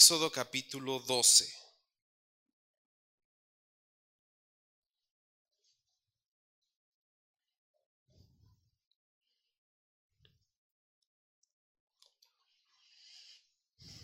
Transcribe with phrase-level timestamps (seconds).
[0.00, 1.46] Éxodo capítulo 12.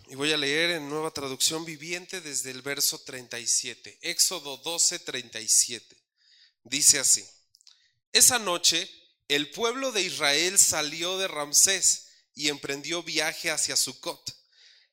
[0.09, 3.99] Y voy a leer en nueva traducción viviente desde el verso 37.
[4.03, 5.97] Éxodo 12, 37.
[6.63, 7.27] Dice así.
[8.13, 8.87] Esa noche
[9.29, 14.36] el pueblo de Israel salió de Ramsés y emprendió viaje hacia Sucot.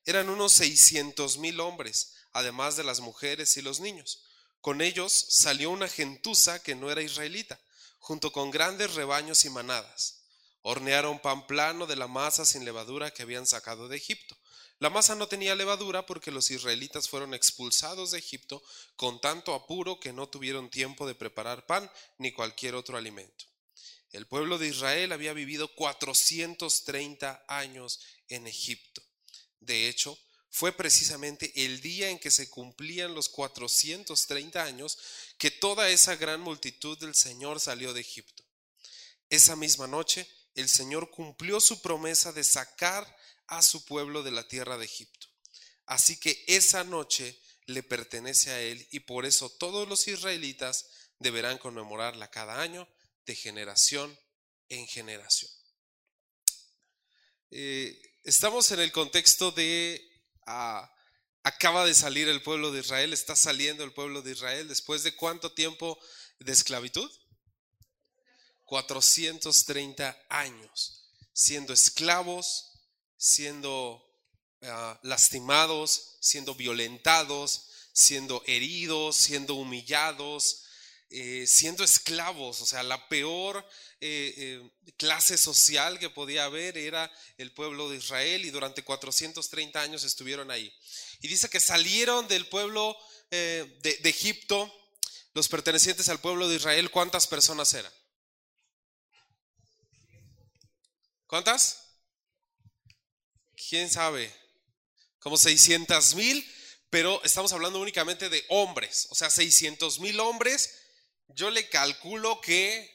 [0.04, 4.24] Eran unos 600 mil hombres, además de las mujeres y los niños.
[4.60, 7.60] Con ellos salió una gentuza que no era israelita,
[7.98, 10.22] junto con grandes rebaños y manadas.
[10.62, 14.36] Hornearon pan plano de la masa sin levadura que habían sacado de Egipto
[14.80, 18.62] la masa no tenía levadura porque los israelitas fueron expulsados de Egipto
[18.96, 23.46] con tanto apuro que no tuvieron tiempo de preparar pan ni cualquier otro alimento.
[24.10, 29.02] El pueblo de Israel había vivido 430 años en Egipto.
[29.64, 30.18] De hecho,
[30.50, 34.98] fue precisamente el día en que se cumplían los 430 años
[35.36, 38.44] que toda esa gran multitud del Señor salió de Egipto.
[39.30, 43.04] Esa misma noche, el Señor cumplió su promesa de sacar
[43.46, 45.26] a su pueblo de la tierra de Egipto.
[45.86, 50.86] Así que esa noche le pertenece a él y por eso todos los israelitas
[51.18, 52.88] deberán conmemorarla cada año
[53.26, 54.16] de generación
[54.68, 55.50] en generación.
[57.50, 60.02] Eh, estamos en el contexto de
[60.46, 60.90] ah,
[61.42, 65.14] acaba de salir el pueblo de Israel, está saliendo el pueblo de Israel después de
[65.14, 65.98] cuánto tiempo
[66.40, 67.10] de esclavitud?
[68.64, 72.72] 430 años, siendo esclavos,
[73.18, 74.02] siendo
[74.62, 80.63] ah, lastimados, siendo violentados, siendo heridos, siendo humillados,
[81.14, 82.60] eh, siendo esclavos.
[82.60, 83.64] O sea, la peor
[84.00, 89.80] eh, eh, clase social que podía haber era el pueblo de Israel y durante 430
[89.80, 90.72] años estuvieron ahí.
[91.20, 92.96] Y dice que salieron del pueblo
[93.30, 94.72] de, de Egipto,
[95.32, 97.92] los pertenecientes al pueblo de Israel, ¿cuántas personas eran?
[101.26, 101.84] ¿Cuántas?
[103.68, 104.32] quién sabe,
[105.18, 106.46] como 600 mil,
[106.90, 110.83] pero estamos hablando únicamente de hombres, o sea, 600 mil hombres.
[111.28, 112.90] Yo le calculo que,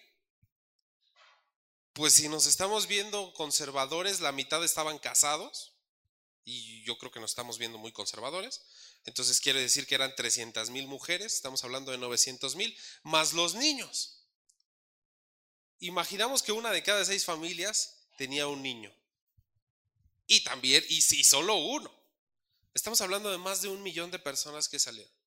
[1.93, 5.73] pues si nos estamos viendo conservadores, la mitad estaban casados,
[6.45, 8.61] y yo creo que nos estamos viendo muy conservadores.
[9.05, 13.55] Entonces quiere decir que eran 300 mil mujeres, estamos hablando de 900 mil, más los
[13.55, 14.25] niños.
[15.79, 18.93] Imaginamos que una de cada seis familias tenía un niño.
[20.27, 21.91] Y también, y si solo uno.
[22.73, 25.18] Estamos hablando de más de un millón de personas que salieron.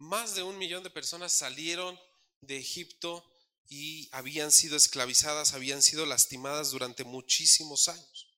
[0.00, 2.00] Más de un millón de personas salieron
[2.40, 3.22] de Egipto
[3.68, 8.34] y habían sido esclavizadas, habían sido lastimadas durante muchísimos años.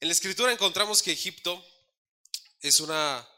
[0.00, 1.62] En la escritura encontramos que Egipto
[2.60, 3.28] es una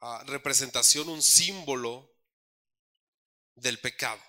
[0.00, 2.12] ah, representación, un símbolo
[3.54, 4.20] del pecado.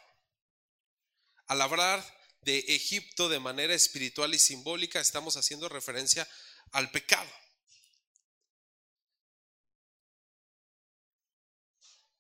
[1.48, 2.06] Al hablar
[2.42, 6.30] de Egipto de manera espiritual y simbólica, estamos haciendo referencia
[6.74, 7.30] al pecado.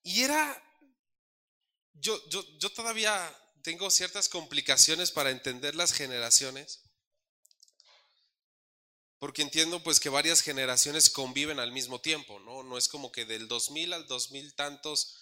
[0.03, 0.61] Y era,
[1.93, 6.81] yo, yo, yo todavía tengo ciertas complicaciones para entender las generaciones,
[9.19, 12.63] porque entiendo pues que varias generaciones conviven al mismo tiempo, ¿no?
[12.63, 15.15] No es como que del 2000 al 2000 tantos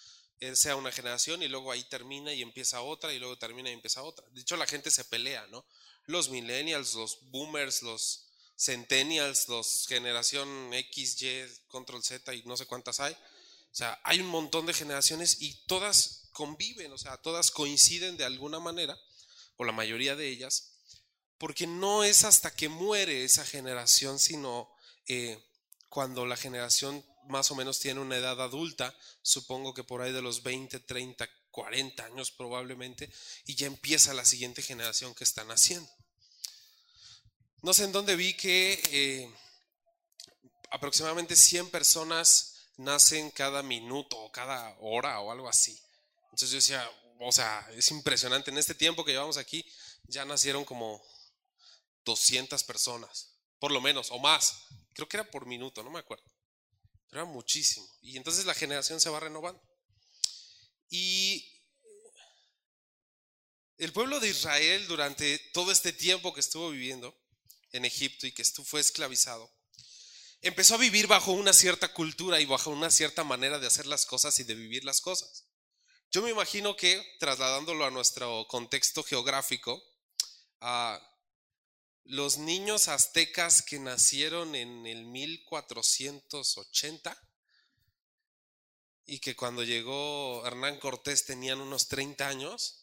[0.54, 4.02] sea una generación y luego ahí termina y empieza otra y luego termina y empieza
[4.02, 4.26] otra.
[4.30, 5.66] De hecho, la gente se pelea, ¿no?
[6.06, 12.64] Los millennials, los boomers, los centennials, los generación X, Y, control Z y no sé
[12.64, 13.14] cuántas hay.
[13.72, 18.24] O sea, hay un montón de generaciones y todas conviven, o sea, todas coinciden de
[18.24, 18.98] alguna manera,
[19.56, 20.72] o la mayoría de ellas,
[21.38, 24.70] porque no es hasta que muere esa generación, sino
[25.06, 25.42] eh,
[25.88, 30.22] cuando la generación más o menos tiene una edad adulta, supongo que por ahí de
[30.22, 33.10] los 20, 30, 40 años probablemente,
[33.46, 35.90] y ya empieza la siguiente generación que están haciendo.
[37.62, 39.34] No sé en dónde vi que eh,
[40.70, 42.49] aproximadamente 100 personas
[42.80, 45.78] nacen cada minuto cada hora o algo así.
[46.24, 46.90] Entonces yo decía,
[47.20, 49.64] o sea, es impresionante, en este tiempo que llevamos aquí
[50.04, 51.02] ya nacieron como
[52.04, 54.64] 200 personas, por lo menos, o más.
[54.94, 56.24] Creo que era por minuto, no me acuerdo
[57.12, 57.88] era muchísimo.
[58.02, 59.60] Y entonces la generación se va renovando.
[60.88, 61.44] Y
[63.78, 67.16] el pueblo de Israel durante todo este tiempo que estuvo viviendo
[67.72, 69.50] en Egipto y que fue esclavizado,
[70.42, 74.06] empezó a vivir bajo una cierta cultura y bajo una cierta manera de hacer las
[74.06, 75.46] cosas y de vivir las cosas.
[76.10, 79.82] Yo me imagino que, trasladándolo a nuestro contexto geográfico,
[82.04, 87.16] los niños aztecas que nacieron en el 1480
[89.06, 92.80] y que cuando llegó Hernán Cortés tenían unos 30 años,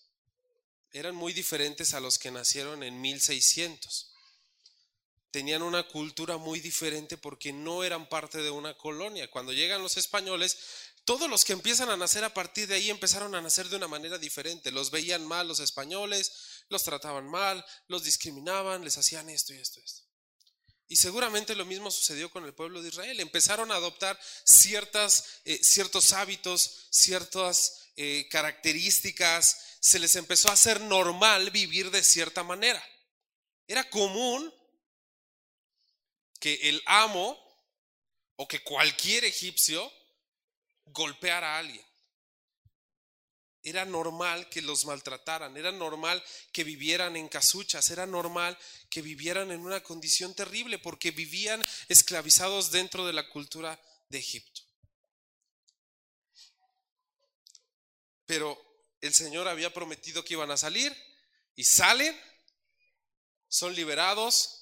[0.92, 4.14] eran muy diferentes a los que nacieron en 1600.
[5.38, 9.30] Tenían una cultura muy diferente porque no eran parte de una colonia.
[9.30, 10.58] Cuando llegan los españoles,
[11.06, 13.88] todos los que empiezan a nacer a partir de ahí empezaron a nacer de una
[13.88, 14.72] manera diferente.
[14.72, 16.32] Los veían mal los españoles,
[16.70, 20.02] los trataban mal, los discriminaban, les hacían esto y esto y esto.
[20.88, 23.20] Y seguramente lo mismo sucedió con el pueblo de Israel.
[23.20, 29.56] Empezaron a adoptar ciertas, eh, ciertos hábitos, ciertas eh, características.
[29.82, 32.84] Se les empezó a hacer normal vivir de cierta manera.
[33.68, 34.52] Era común
[36.40, 37.38] que el amo
[38.36, 39.92] o que cualquier egipcio
[40.86, 41.86] golpeara a alguien.
[43.64, 46.24] Era normal que los maltrataran, era normal
[46.54, 48.58] que vivieran en casuchas, era normal
[48.90, 53.78] que vivieran en una condición terrible porque vivían esclavizados dentro de la cultura
[54.10, 54.62] de Egipto.
[58.26, 58.58] Pero
[59.02, 60.96] el Señor había prometido que iban a salir
[61.56, 62.18] y salen,
[63.50, 64.57] son liberados,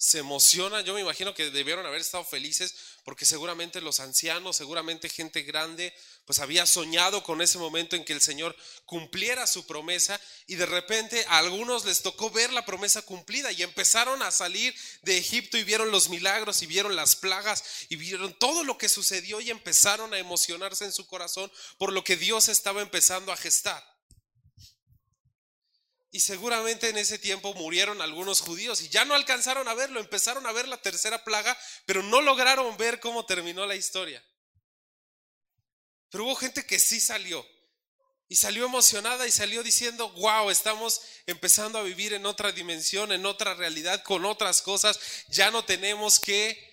[0.00, 0.82] se emocionan.
[0.86, 2.74] Yo me imagino que debieron haber estado felices
[3.04, 5.94] porque seguramente los ancianos, seguramente gente grande,
[6.24, 8.56] pues había soñado con ese momento en que el Señor
[8.86, 13.62] cumpliera su promesa y de repente a algunos les tocó ver la promesa cumplida y
[13.62, 18.32] empezaron a salir de Egipto y vieron los milagros y vieron las plagas y vieron
[18.38, 22.48] todo lo que sucedió y empezaron a emocionarse en su corazón por lo que Dios
[22.48, 23.89] estaba empezando a gestar.
[26.12, 30.44] Y seguramente en ese tiempo murieron algunos judíos y ya no alcanzaron a verlo, empezaron
[30.46, 34.24] a ver la tercera plaga, pero no lograron ver cómo terminó la historia.
[36.10, 37.46] Pero hubo gente que sí salió
[38.28, 43.26] y salió emocionada y salió diciendo, wow, estamos empezando a vivir en otra dimensión, en
[43.26, 44.98] otra realidad, con otras cosas,
[45.28, 46.70] ya no tenemos que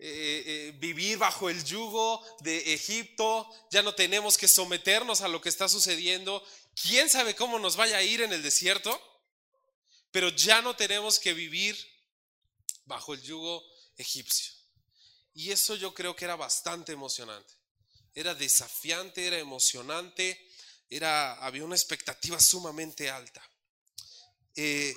[0.00, 5.40] eh, eh, vivir bajo el yugo de Egipto, ya no tenemos que someternos a lo
[5.40, 6.42] que está sucediendo,
[6.82, 9.00] quién sabe cómo nos vaya a ir en el desierto,
[10.10, 11.76] pero ya no tenemos que vivir
[12.84, 13.64] bajo el yugo
[13.96, 14.52] egipcio.
[15.34, 17.54] Y eso yo creo que era bastante emocionante.
[18.14, 20.50] Era desafiante, era emocionante,
[20.90, 23.42] era, había una expectativa sumamente alta.
[24.56, 24.94] Eh,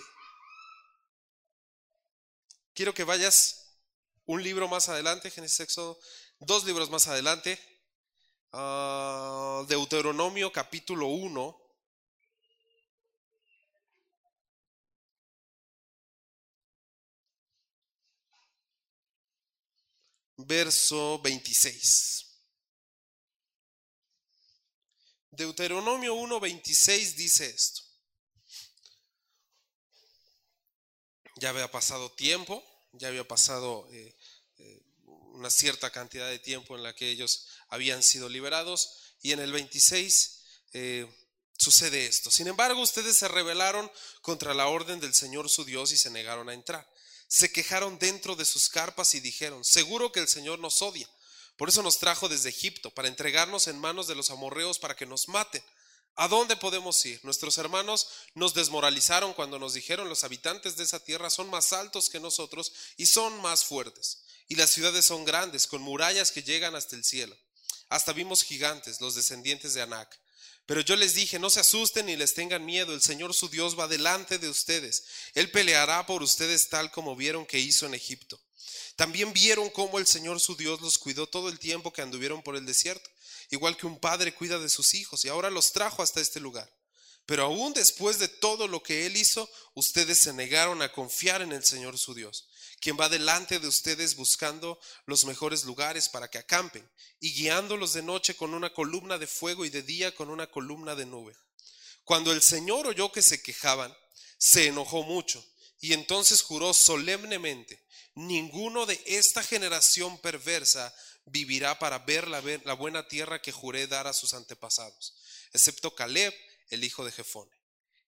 [2.74, 3.76] quiero que vayas
[4.26, 6.00] un libro más adelante, Génesis Éxodo,
[6.40, 7.60] dos libros más adelante,
[8.54, 11.61] ah, Deuteronomio capítulo 1.
[20.46, 22.26] Verso 26.
[25.32, 27.82] Deuteronomio 1:26 dice esto.
[31.38, 34.16] Ya había pasado tiempo, ya había pasado eh,
[34.58, 34.84] eh,
[35.34, 39.52] una cierta cantidad de tiempo en la que ellos habían sido liberados y en el
[39.52, 40.44] 26
[40.74, 41.08] eh,
[41.58, 42.30] sucede esto.
[42.30, 43.90] Sin embargo, ustedes se rebelaron
[44.22, 46.88] contra la orden del Señor su Dios y se negaron a entrar
[47.32, 51.10] se quejaron dentro de sus carpas y dijeron, seguro que el Señor nos odia.
[51.56, 55.06] Por eso nos trajo desde Egipto, para entregarnos en manos de los amorreos para que
[55.06, 55.64] nos maten.
[56.16, 57.22] ¿A dónde podemos ir?
[57.24, 62.10] Nuestros hermanos nos desmoralizaron cuando nos dijeron los habitantes de esa tierra son más altos
[62.10, 64.26] que nosotros y son más fuertes.
[64.50, 67.38] Y las ciudades son grandes, con murallas que llegan hasta el cielo.
[67.88, 70.20] Hasta vimos gigantes, los descendientes de Anac.
[70.66, 73.78] Pero yo les dije, no se asusten ni les tengan miedo, el Señor su Dios
[73.78, 75.04] va delante de ustedes.
[75.34, 78.40] Él peleará por ustedes tal como vieron que hizo en Egipto.
[78.96, 82.56] También vieron cómo el Señor su Dios los cuidó todo el tiempo que anduvieron por
[82.56, 83.10] el desierto,
[83.50, 86.72] igual que un padre cuida de sus hijos, y ahora los trajo hasta este lugar.
[87.26, 91.52] Pero aún después de todo lo que Él hizo, ustedes se negaron a confiar en
[91.52, 92.48] el Señor su Dios
[92.82, 98.02] quien va delante de ustedes buscando los mejores lugares para que acampen y guiándolos de
[98.02, 101.38] noche con una columna de fuego y de día con una columna de nube.
[102.04, 103.96] Cuando el Señor oyó que se quejaban,
[104.40, 105.46] se enojó mucho
[105.80, 107.86] y entonces juró solemnemente,
[108.16, 110.94] ninguno de esta generación perversa
[111.26, 115.14] vivirá para ver la, la buena tierra que juré dar a sus antepasados,
[115.54, 116.34] excepto Caleb,
[116.70, 117.52] el hijo de Jefone.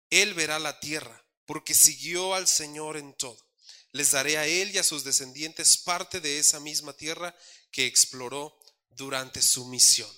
[0.09, 3.52] Él verá la tierra porque siguió al Señor en todo
[3.93, 7.35] les daré a él y a sus descendientes parte de esa misma tierra
[7.71, 8.59] que exploró
[8.89, 10.09] durante su misión.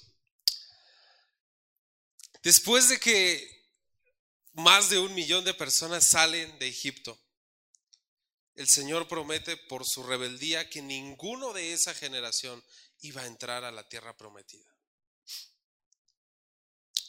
[2.42, 3.70] Después de que
[4.54, 7.20] más de un millón de personas salen de Egipto,
[8.56, 12.64] el Señor promete por su rebeldía que ninguno de esa generación
[13.02, 14.74] iba a entrar a la tierra prometida.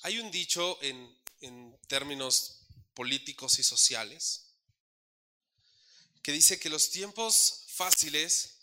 [0.02, 4.45] Hay un dicho en, en términos políticos y sociales
[6.26, 8.56] que dice que los tiempos fáciles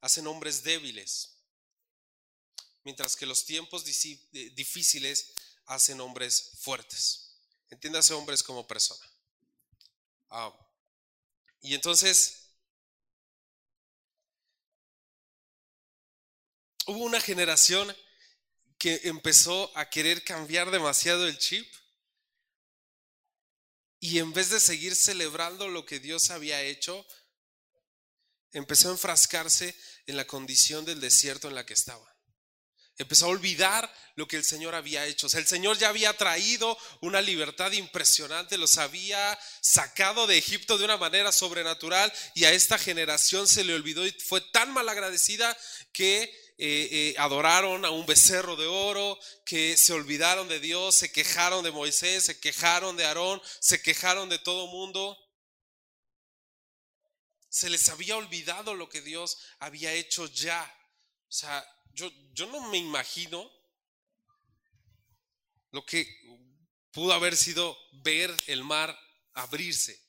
[0.00, 1.36] hacen hombres débiles,
[2.82, 5.32] mientras que los tiempos difíciles
[5.66, 7.36] hacen hombres fuertes.
[7.70, 9.08] Entiéndase hombres como persona.
[11.60, 12.48] Y entonces,
[16.86, 17.96] hubo una generación
[18.78, 21.72] que empezó a querer cambiar demasiado el chip
[24.00, 27.06] y en vez de seguir celebrando lo que Dios había hecho,
[28.52, 29.74] empezó a enfrascarse
[30.06, 32.16] en la condición del desierto en la que estaba.
[32.98, 35.26] Empezó a olvidar lo que el Señor había hecho.
[35.26, 40.78] O sea, el Señor ya había traído una libertad impresionante, los había sacado de Egipto
[40.78, 45.56] de una manera sobrenatural y a esta generación se le olvidó y fue tan malagradecida
[45.92, 51.12] que eh, eh, adoraron a un becerro de oro, que se olvidaron de Dios, se
[51.12, 55.18] quejaron de Moisés, se quejaron de Aarón, se quejaron de todo mundo.
[57.50, 60.62] Se les había olvidado lo que Dios había hecho ya.
[61.28, 63.50] O sea, yo, yo no me imagino
[65.72, 66.06] lo que
[66.90, 68.98] pudo haber sido ver el mar
[69.34, 70.02] abrirse.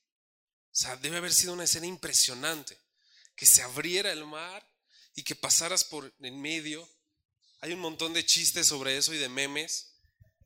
[0.71, 2.79] O sea, debe haber sido una escena impresionante.
[3.35, 4.65] Que se abriera el mar
[5.17, 6.87] y que pasaras por en medio.
[7.61, 9.95] Hay un montón de chistes sobre eso y de memes,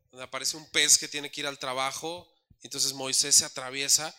[0.10, 4.16] donde aparece un pez que tiene que ir al trabajo, entonces Moisés se atraviesa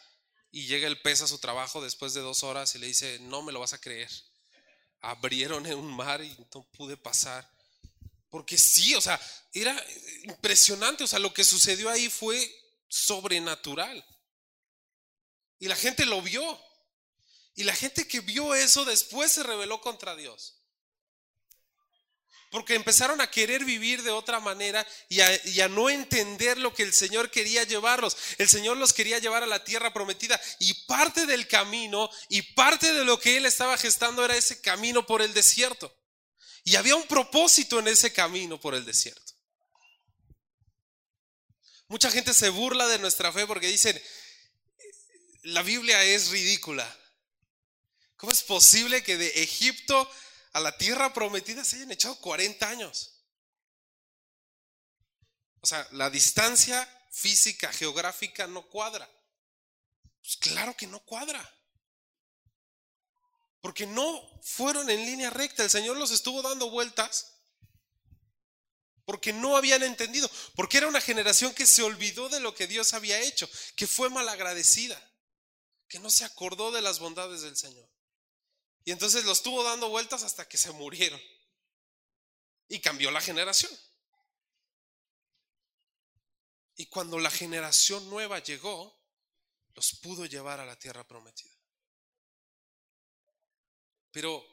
[0.50, 3.40] y llega el pez a su trabajo después de dos horas y le dice, no
[3.40, 4.10] me lo vas a creer.
[5.00, 7.50] Abrieron un mar y no pude pasar.
[8.28, 9.18] Porque sí, o sea,
[9.54, 9.74] era
[10.24, 12.38] impresionante, o sea, lo que sucedió ahí fue
[12.88, 14.04] sobrenatural.
[15.58, 16.60] Y la gente lo vio.
[17.54, 20.58] Y la gente que vio eso después se rebeló contra Dios.
[22.50, 26.92] Porque empezaron a querer vivir de otra manera y a, no entender lo que el
[26.92, 28.14] Señor quería llevarlos.
[28.36, 30.38] El Señor los quería llevar a la tierra prometida.
[30.58, 35.06] Y parte del camino y parte de lo que Él estaba gestando era ese camino
[35.06, 35.94] por el desierto.
[36.64, 39.32] Y había un propósito en ese camino por el desierto.
[41.88, 44.00] Mucha gente se burla de nuestra fe porque dicen,
[45.42, 47.01] la Biblia es ridícula.
[48.22, 50.08] ¿Cómo es posible que de Egipto
[50.52, 53.18] a la tierra prometida se hayan echado 40 años?
[55.60, 59.10] O sea, la distancia física, geográfica no cuadra.
[60.20, 61.42] Pues claro que no cuadra.
[63.60, 65.64] Porque no fueron en línea recta.
[65.64, 67.40] El Señor los estuvo dando vueltas.
[69.04, 70.30] Porque no habían entendido.
[70.54, 73.50] Porque era una generación que se olvidó de lo que Dios había hecho.
[73.74, 75.10] Que fue malagradecida.
[75.88, 77.90] Que no se acordó de las bondades del Señor.
[78.84, 81.20] Y entonces lo estuvo dando vueltas hasta que se murieron.
[82.68, 83.70] Y cambió la generación.
[86.76, 88.98] Y cuando la generación nueva llegó,
[89.74, 91.52] los pudo llevar a la tierra prometida.
[94.10, 94.44] Pero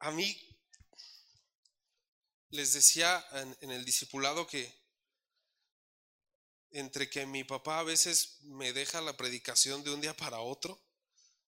[0.00, 0.36] a mí
[2.50, 4.80] les decía en, en, el discipulado que
[6.72, 10.80] entre que mi papá a veces me deja la predicación de un día para otro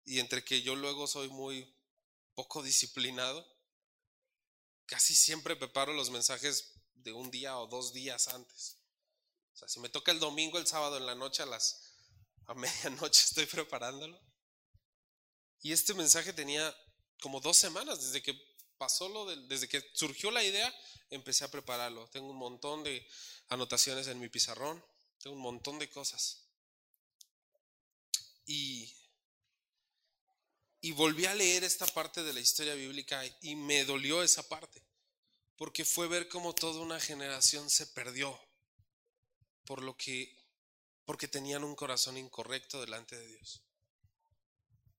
[0.06, 1.75] y entre que yo luego soy muy
[2.36, 3.46] poco disciplinado,
[4.86, 8.78] casi siempre preparo los mensajes de un día o dos días antes.
[9.54, 11.82] O sea, si me toca el domingo, el sábado en la noche a las
[12.48, 14.20] a medianoche estoy preparándolo.
[15.62, 16.76] Y este mensaje tenía
[17.22, 18.40] como dos semanas desde que
[18.78, 20.74] pasó lo desde que surgió la idea,
[21.10, 22.08] empecé a prepararlo.
[22.10, 23.08] Tengo un montón de
[23.50, 24.84] anotaciones en mi pizarrón,
[25.20, 26.44] tengo un montón de cosas.
[28.46, 28.94] Y
[30.82, 34.86] y volví a leer esta parte de la historia bíblica y me dolió esa parte,
[35.56, 38.40] porque fue ver cómo toda una generación se perdió
[39.66, 40.44] por lo que
[41.06, 43.62] porque tenían un corazón incorrecto delante de Dios.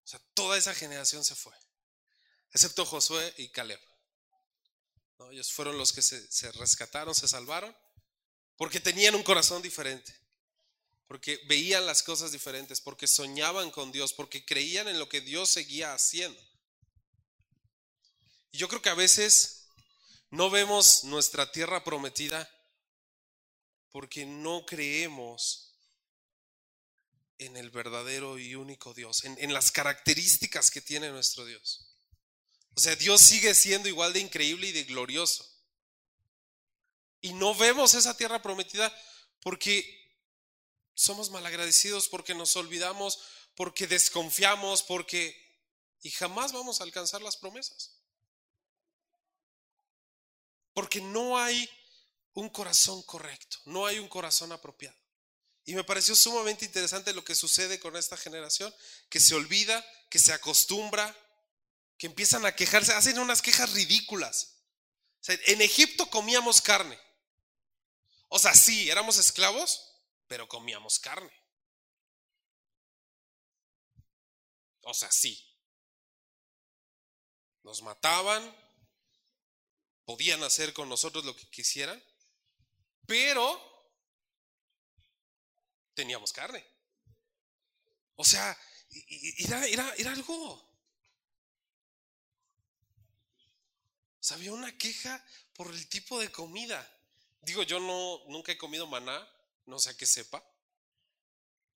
[0.05, 1.55] O sea, toda esa generación se fue,
[2.53, 3.81] excepto Josué y Caleb.
[5.31, 7.77] Ellos fueron los que se rescataron, se salvaron,
[8.57, 10.26] porque tenían un corazón diferente
[11.07, 15.51] porque veían las cosas diferentes, porque soñaban con Dios, porque creían en lo que Dios
[15.51, 16.41] seguía haciendo.
[18.51, 19.69] Y yo creo que a veces
[20.31, 22.51] no vemos nuestra tierra prometida
[23.91, 25.75] porque no creemos
[27.39, 31.95] en el verdadero y único Dios, en, en, las características que tiene nuestro Dios.
[32.75, 35.47] O sea, Dios sigue siendo igual de increíble y de glorioso.
[37.21, 38.95] Y no vemos esa tierra prometida
[39.41, 40.06] porque
[40.97, 43.21] somos malagradecidos porque nos olvidamos,
[43.55, 45.45] porque desconfiamos, porque...
[46.01, 47.99] Y jamás vamos a alcanzar las promesas.
[50.73, 51.69] Porque no hay
[52.33, 54.97] un corazón correcto, no hay un corazón apropiado.
[55.65, 58.75] Y me pareció sumamente interesante lo que sucede con esta generación,
[59.11, 61.15] que se olvida, que se acostumbra,
[61.99, 64.63] que empiezan a quejarse, hacen unas quejas ridículas.
[65.27, 66.99] en Egipto comíamos carne.
[68.29, 69.96] O sea, sí, éramos esclavos,
[70.29, 71.33] pero comíamos carne.
[74.83, 75.43] O sea, sí.
[77.63, 78.55] Nos mataban,
[80.05, 82.01] podían hacer con nosotros lo que quisieran,
[83.07, 83.61] pero
[85.95, 86.65] teníamos carne.
[88.15, 88.57] O sea,
[89.39, 90.55] era, era, algo.
[90.55, 90.71] O
[94.21, 96.89] sea, había una queja por el tipo de comida.
[97.43, 99.29] Digo, yo no, nunca he comido maná,
[99.67, 100.43] no sé qué sepa.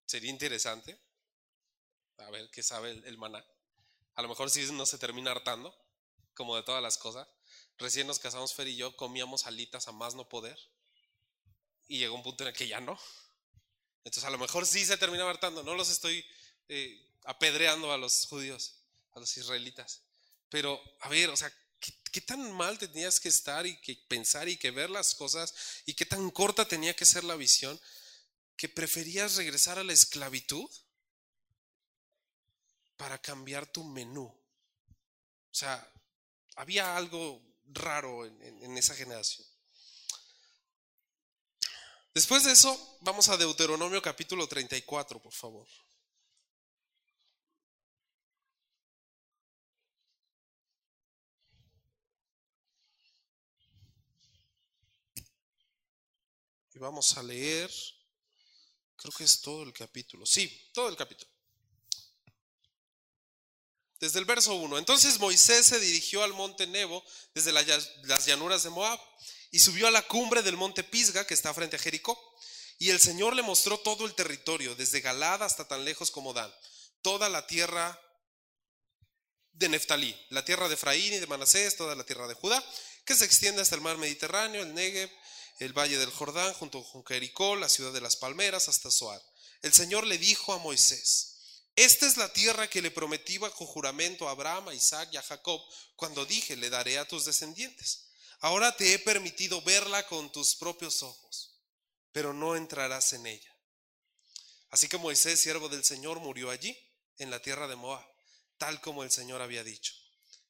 [0.05, 0.99] Sería interesante.
[2.17, 3.45] A ver qué sabe el, maná.
[4.15, 5.75] A lo mejor sí no se termina hartando,
[6.33, 7.27] como de todas las cosas.
[7.77, 10.59] Recién nos casamos Fer y yo, comíamos alitas a más no poder.
[11.87, 12.99] Y llegó un punto en el que ya no.
[14.03, 15.63] Entonces a lo mejor sí se termina hartando.
[15.63, 16.25] No los estoy
[16.69, 18.75] eh, apedreando a los judíos,
[19.13, 20.03] a los israelitas.
[20.49, 24.57] Pero, a ver, o sea, ¿qué, tan mal tenías que estar y que pensar y
[24.57, 25.53] que ver las cosas
[25.85, 27.79] y qué tan corta tenía que ser la visión
[28.55, 30.69] que preferías regresar a la esclavitud
[32.95, 34.25] para cambiar tu menú?
[34.25, 35.85] O sea,
[36.55, 39.45] había algo raro en esa generación.
[42.13, 45.67] Después de eso, vamos a Deuteronomio capítulo 34, por favor.
[56.81, 57.71] Vamos a leer,
[58.95, 60.25] creo que es todo el capítulo.
[60.25, 61.29] Sí, todo el capítulo.
[63.99, 64.79] Desde el verso 1.
[64.79, 67.03] Entonces Moisés se dirigió al monte Nebo
[67.35, 68.99] desde las llanuras de Moab
[69.51, 72.17] y subió a la cumbre del monte Pisga, que está frente a Jericó.
[72.79, 76.51] Y el Señor le mostró todo el territorio, desde Galad hasta tan lejos como Dan,
[77.03, 77.99] toda la tierra
[79.51, 82.63] de Neftalí, la tierra de Efraín y de Manasés, toda la tierra de Judá,
[83.05, 85.11] que se extiende hasta el mar Mediterráneo, el Negev,
[85.65, 89.21] el valle del Jordán, junto con Jericó, la ciudad de las palmeras, hasta Zoar.
[89.61, 91.37] El Señor le dijo a Moisés,
[91.75, 95.21] esta es la tierra que le prometí bajo juramento a Abraham, a Isaac y a
[95.21, 95.61] Jacob,
[95.95, 98.07] cuando dije, le daré a tus descendientes.
[98.39, 101.61] Ahora te he permitido verla con tus propios ojos,
[102.11, 103.55] pero no entrarás en ella.
[104.71, 106.75] Así que Moisés, siervo del Señor, murió allí,
[107.19, 108.03] en la tierra de Moab,
[108.57, 109.93] tal como el Señor había dicho.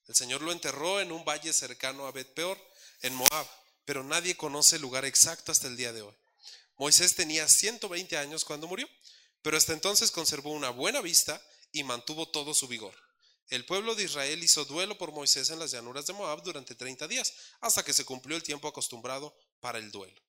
[0.08, 2.58] El Señor lo enterró en un valle cercano a Bet-peor,
[3.02, 3.61] en Moab,
[3.92, 6.14] pero nadie conoce el lugar exacto hasta el día de hoy.
[6.78, 8.88] Moisés tenía 120 años cuando murió,
[9.42, 11.42] pero hasta entonces conservó una buena vista
[11.74, 12.96] y mantuvo todo su vigor.
[13.50, 17.06] El pueblo de Israel hizo duelo por Moisés en las llanuras de Moab durante 30
[17.10, 20.22] días, hasta que se cumplió el tiempo acostumbrado para el duelo.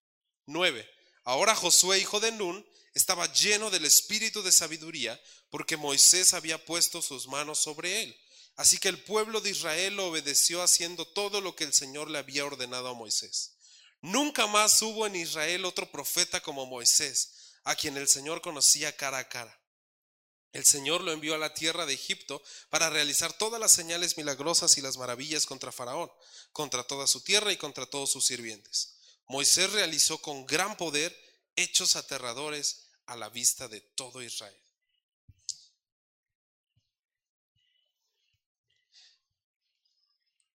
[0.46, 0.84] 9.
[1.22, 7.00] Ahora Josué, hijo de Nun, estaba lleno del espíritu de sabiduría, porque Moisés había puesto
[7.00, 8.20] sus manos sobre él.
[8.56, 12.18] Así que el pueblo de Israel lo obedeció haciendo todo lo que el Señor le
[12.18, 13.51] había ordenado a Moisés.
[14.02, 19.18] Nunca más hubo en Israel otro profeta como Moisés, a quien el Señor conocía cara
[19.18, 19.58] a cara.
[20.52, 24.76] El Señor lo envió a la tierra de Egipto para realizar todas las señales milagrosas
[24.76, 26.10] y las maravillas contra Faraón,
[26.52, 28.96] contra toda su tierra y contra todos sus sirvientes.
[29.28, 31.16] Moisés realizó con gran poder
[31.54, 34.58] hechos aterradores a la vista de todo Israel.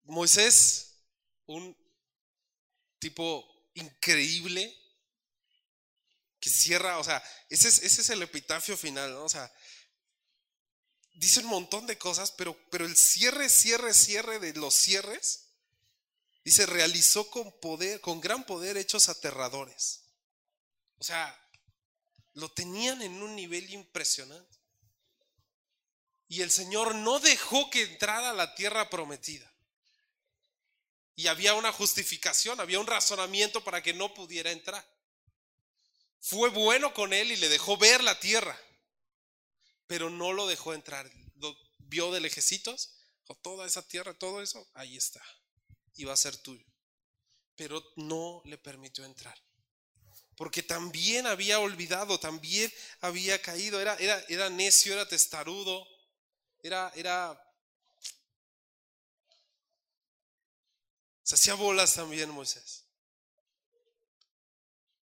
[0.03, 0.97] Moisés,
[1.47, 1.75] un
[3.07, 4.75] tipo increíble
[6.41, 9.23] que cierra, o sea, ese es, el epitafio final, ¿no?
[9.23, 9.49] O sea,
[11.13, 15.53] dice un montón de cosas, pero, pero el cierre, cierre, cierre de los cierres,
[16.43, 20.03] dice, realizó con poder, con gran poder hechos aterradores.
[20.97, 21.33] O sea,
[22.33, 24.57] lo tenían en un nivel impresionante.
[26.27, 29.49] Y el Señor no dejó que entrara a la tierra prometida.
[31.17, 34.88] Y había una justificación, había un razonamiento para que no pudiera entrar.
[36.21, 38.58] Fue bueno con él y le dejó ver la tierra
[39.88, 41.10] pero no lo dejó entrar.
[41.80, 42.93] Vio de lejecitos,
[43.41, 45.23] toda esa tierra, todo eso, ahí está,
[45.95, 46.65] y va a ser tuyo.
[47.56, 49.41] Pero no le permitió entrar.
[50.36, 55.88] Porque también había olvidado, también había caído, era, era, era necio, era testarudo,
[56.62, 57.41] era, era
[61.27, 62.85] Se hacía bolas también Moisés.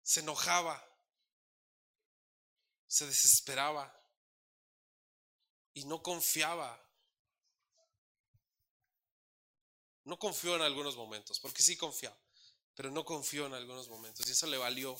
[0.02, 0.84] Se enojaba.
[2.88, 3.96] Se desesperaba
[5.74, 6.76] y no confiaba.
[10.02, 12.18] No confió en algunos momentos, porque sí confiaba,
[12.74, 14.96] pero no confió en algunos momentos y eso le valió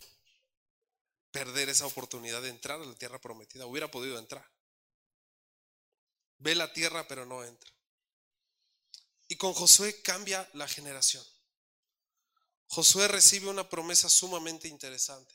[1.33, 3.66] perder esa oportunidad de entrar a la tierra prometida.
[3.66, 4.48] Hubiera podido entrar.
[6.37, 7.72] Ve la tierra, pero no entra.
[9.29, 11.25] Y con Josué cambia la generación.
[12.67, 15.35] Josué recibe una promesa sumamente interesante.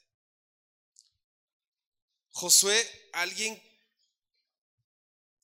[2.32, 3.62] Josué, alguien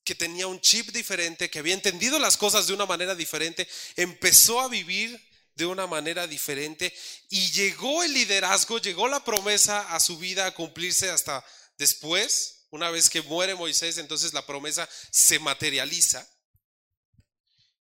[0.04, 4.60] que tenía un chip diferente, que había entendido las cosas de una manera diferente, empezó
[4.60, 5.20] a vivir
[5.54, 6.92] de una manera diferente
[7.28, 11.44] y llegó el liderazgo, llegó la promesa a su vida a cumplirse hasta
[11.76, 16.26] después, una vez que muere Moisés, entonces la promesa se materializa.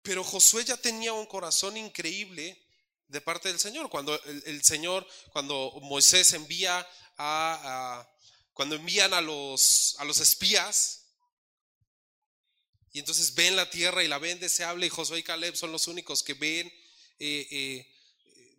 [0.04, 2.62] Pero Josué ya tenía un corazón increíble
[3.08, 3.88] de parte del Señor.
[3.88, 6.86] Cuando el, Señor, cuando Moisés envía
[7.16, 8.06] a,
[8.52, 11.06] cuando envían a los, a los espías,
[12.92, 15.88] y entonces ven la tierra y la ven deseable, y Josué y Caleb son los
[15.88, 16.66] únicos que ven
[17.18, 17.94] eh, eh,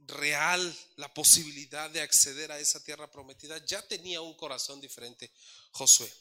[0.07, 5.31] real la posibilidad de acceder a esa tierra prometida, ya tenía un corazón diferente
[5.71, 6.11] Josué.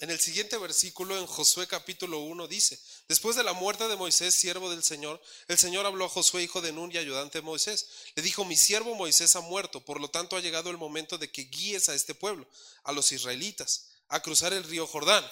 [0.00, 4.34] En el siguiente versículo, en Josué capítulo 1, dice, después de la muerte de Moisés,
[4.34, 7.86] siervo del Señor, el Señor habló a Josué, hijo de Nun y ayudante de Moisés.
[8.14, 11.30] Le dijo, mi siervo Moisés ha muerto, por lo tanto ha llegado el momento de
[11.30, 12.48] que guíes a este pueblo,
[12.84, 15.24] a los israelitas, a cruzar el río Jordán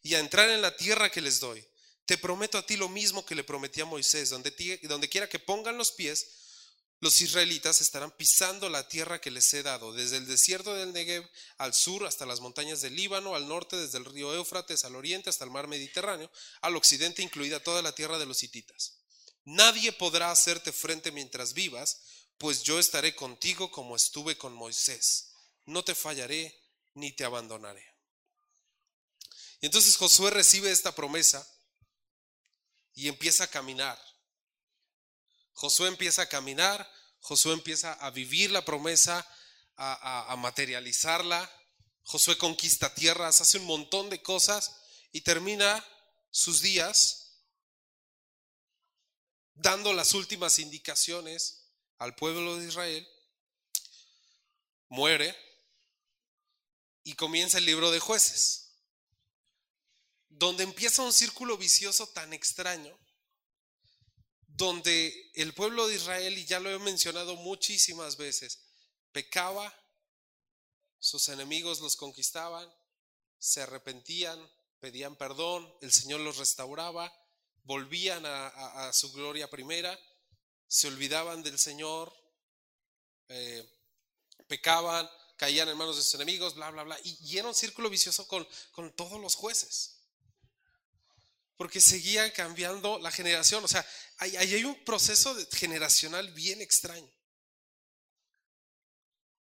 [0.00, 1.66] y a entrar en la tierra que les doy.
[2.04, 5.40] Te prometo a ti lo mismo que le prometí a Moisés, donde, donde quiera que
[5.40, 6.24] pongan los pies,
[7.00, 11.28] los israelitas estarán pisando la tierra que les he dado, desde el desierto del Negev
[11.58, 15.28] al sur hasta las montañas del Líbano, al norte desde el río Éufrates al oriente
[15.28, 16.30] hasta el mar Mediterráneo,
[16.62, 18.94] al occidente incluida toda la tierra de los hititas.
[19.44, 22.00] Nadie podrá hacerte frente mientras vivas,
[22.38, 25.32] pues yo estaré contigo como estuve con Moisés.
[25.66, 26.58] No te fallaré
[26.94, 27.84] ni te abandonaré.
[29.60, 31.46] Y entonces Josué recibe esta promesa
[32.94, 33.98] y empieza a caminar.
[35.56, 36.86] Josué empieza a caminar,
[37.20, 39.26] Josué empieza a vivir la promesa,
[39.76, 41.50] a, materializarla.
[42.02, 44.76] Josué conquista tierras, hace un montón de cosas
[45.12, 45.84] y termina
[46.30, 47.40] sus días
[49.54, 53.08] dando las últimas indicaciones al pueblo de Israel.
[54.88, 55.34] Muere
[57.02, 58.66] y comienza el libro de jueces
[60.28, 62.96] donde empieza un círculo vicioso tan extraño,
[64.56, 68.60] donde el pueblo de Israel, y ya lo he mencionado muchísimas veces,
[69.12, 69.72] pecaba,
[70.98, 72.72] sus enemigos los conquistaban,
[73.38, 74.40] se arrepentían,
[74.80, 77.12] pedían perdón, el Señor los restauraba,
[77.64, 79.98] volvían a, su gloria primera,
[80.66, 82.12] se olvidaban del Señor,
[83.28, 83.68] eh,
[84.48, 86.98] pecaban, caían en manos de sus enemigos, bla, bla, bla.
[87.04, 89.95] Y, era un círculo vicioso con, con todos los jueces
[91.56, 93.64] porque seguía cambiando la generación.
[93.64, 93.86] O sea,
[94.18, 97.10] ahí hay, un proceso generacional bien extraño.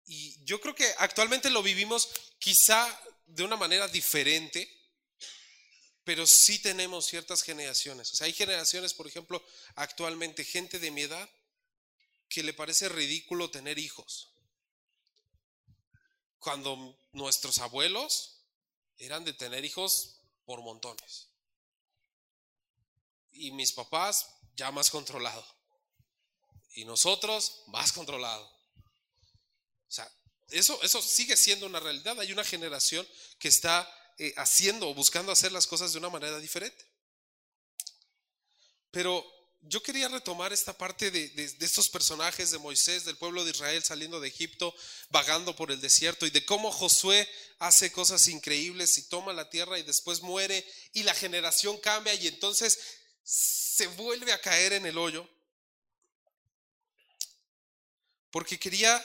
[0.04, 4.70] Y yo creo que actualmente lo vivimos quizá de una manera diferente,
[6.04, 8.12] pero sí tenemos ciertas generaciones.
[8.12, 11.28] O sea, hay generaciones, por ejemplo, actualmente, gente de mi edad,
[12.28, 14.32] que le parece ridículo tener hijos.
[16.38, 18.44] Cuando nuestros abuelos
[18.98, 21.25] eran de tener hijos por montones
[23.36, 25.44] y mis papás ya más controlado.
[26.74, 28.44] Y nosotros más controlado.
[28.44, 30.10] O sea,
[30.48, 32.18] eso, eso sigue siendo una realidad.
[32.20, 33.06] Hay una generación
[33.38, 36.84] que está eh, haciendo o buscando hacer las cosas de una manera diferente.
[38.90, 39.24] Pero
[39.68, 43.82] yo quería retomar esta parte de, de, estos personajes de Moisés, del pueblo de Israel
[43.82, 44.74] saliendo de Egipto,
[45.10, 49.78] vagando por el desierto, y de cómo Josué hace cosas increíbles y toma la tierra
[49.78, 52.78] y después muere y la generación cambia y entonces
[53.26, 55.28] se vuelve a caer en el hoyo
[58.30, 59.04] porque quería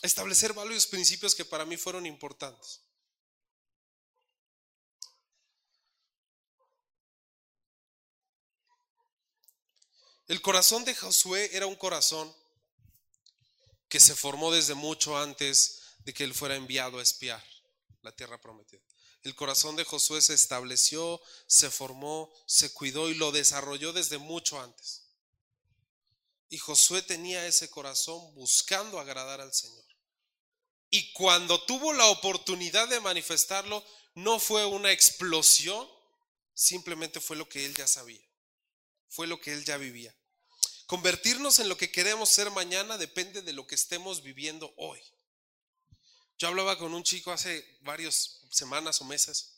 [0.00, 2.80] establecer varios principios que para mí fueron importantes.
[10.28, 12.34] El corazón de Josué era un corazón
[13.90, 17.44] que se formó desde mucho antes de que él fuera enviado a espiar
[18.00, 18.85] la tierra prometida.
[19.26, 24.60] El corazón de Josué se estableció, se formó, se cuidó y lo desarrolló desde mucho
[24.60, 25.02] antes.
[26.48, 29.84] Y Josué tenía ese corazón buscando agradar al Señor.
[30.90, 33.84] Y cuando tuvo la oportunidad de manifestarlo,
[34.14, 35.88] no fue una explosión,
[36.54, 38.22] simplemente fue lo que él ya sabía,
[39.08, 40.14] fue lo que él ya vivía.
[40.86, 45.02] Convertirnos en lo que queremos ser mañana depende de lo que estemos viviendo hoy.
[46.38, 49.56] Yo hablaba con un chico hace varias semanas o meses.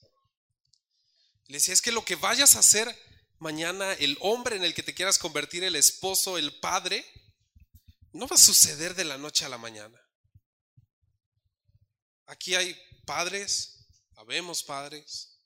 [1.47, 2.95] Le decía, es que lo que vayas a hacer
[3.39, 7.05] mañana, el hombre en el que te quieras convertir, el esposo, el padre,
[8.13, 9.99] no va a suceder de la noche a la mañana.
[12.27, 13.87] Aquí hay padres,
[14.17, 15.41] habemos padres,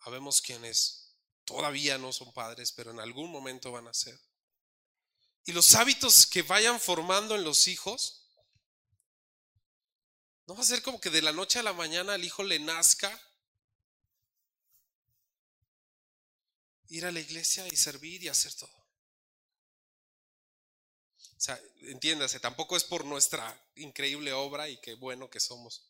[0.00, 4.18] habemos quienes todavía no son padres, pero en algún momento van a ser.
[5.44, 8.27] Y los hábitos que vayan formando en los hijos,
[10.48, 12.58] no va a ser como que de la noche a la mañana al hijo le
[12.58, 13.20] nazca
[16.88, 18.72] ir a la iglesia y servir y hacer todo.
[21.36, 25.84] O sea, entiéndase, tampoco es por nuestra increíble obra y qué bueno que somos.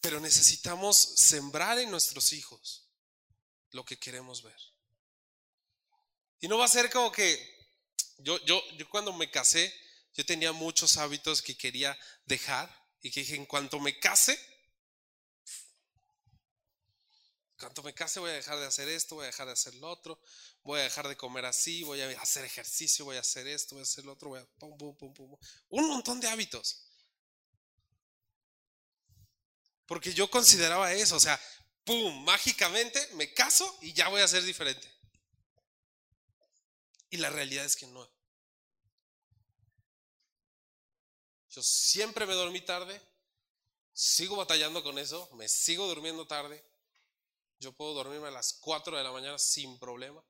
[0.00, 2.88] Pero necesitamos sembrar en nuestros hijos
[3.72, 4.58] lo que queremos ver.
[6.40, 7.68] Y no va a ser como que
[8.16, 9.70] yo, yo, yo cuando me casé,
[10.14, 12.68] yo tenía muchos hábitos que quería dejar
[13.00, 14.38] y que dije, en cuanto me case,
[17.60, 19.90] cuando me case voy a dejar de hacer esto, voy a dejar de hacer lo
[19.90, 20.18] otro,
[20.62, 23.80] voy a dejar de comer así, voy a hacer ejercicio, voy a hacer esto, voy
[23.80, 25.36] a hacer lo otro, voy a pum, pum, pum, pum.
[25.68, 26.86] Un montón de hábitos.
[29.84, 31.38] Porque yo consideraba eso, o sea,
[31.84, 34.90] pum, mágicamente me caso y ya voy a ser diferente.
[37.10, 38.08] Y la realidad es que no.
[41.50, 43.00] Yo siempre me dormí tarde,
[43.92, 46.64] sigo batallando con eso, me sigo durmiendo tarde,
[47.58, 50.24] yo puedo dormirme a las 4 de la mañana sin problema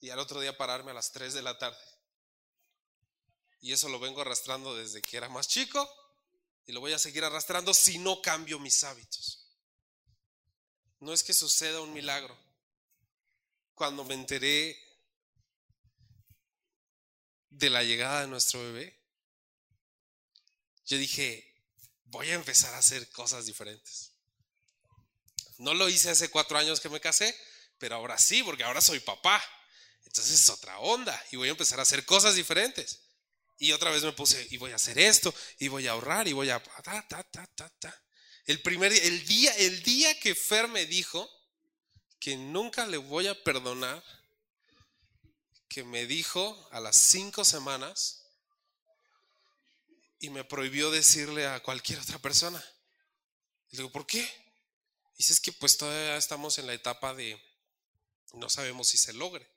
[0.00, 1.78] y al otro día pararme a las 3 de la tarde.
[3.60, 5.88] Y eso lo vengo arrastrando desde que era más chico
[6.66, 9.48] y lo voy a seguir arrastrando si no cambio mis hábitos.
[11.00, 12.36] No es que suceda un milagro.
[13.74, 14.76] Cuando me enteré
[17.50, 18.95] de la llegada de nuestro bebé,
[20.86, 21.46] yo dije,
[22.04, 24.12] voy a empezar a hacer cosas diferentes.
[25.58, 27.36] No lo hice hace cuatro años que me casé,
[27.78, 29.42] pero ahora sí, porque ahora soy papá.
[30.04, 33.00] Entonces es otra onda y voy a empezar a hacer cosas diferentes.
[33.58, 36.34] Y otra vez me puse, y voy a hacer esto, y voy a ahorrar, y
[36.34, 36.62] voy a...
[36.62, 38.02] Ta, ta, ta, ta, ta.
[38.44, 41.28] El primer día, el día, el día que Fer me dijo
[42.20, 44.04] que nunca le voy a perdonar,
[45.68, 48.25] que me dijo a las cinco semanas
[50.18, 52.58] y me prohibió decirle a cualquier otra persona.
[53.70, 54.26] Le digo, ¿por qué?
[55.16, 57.40] Dice, es que pues todavía estamos en la etapa de
[58.34, 59.48] no sabemos si se logre.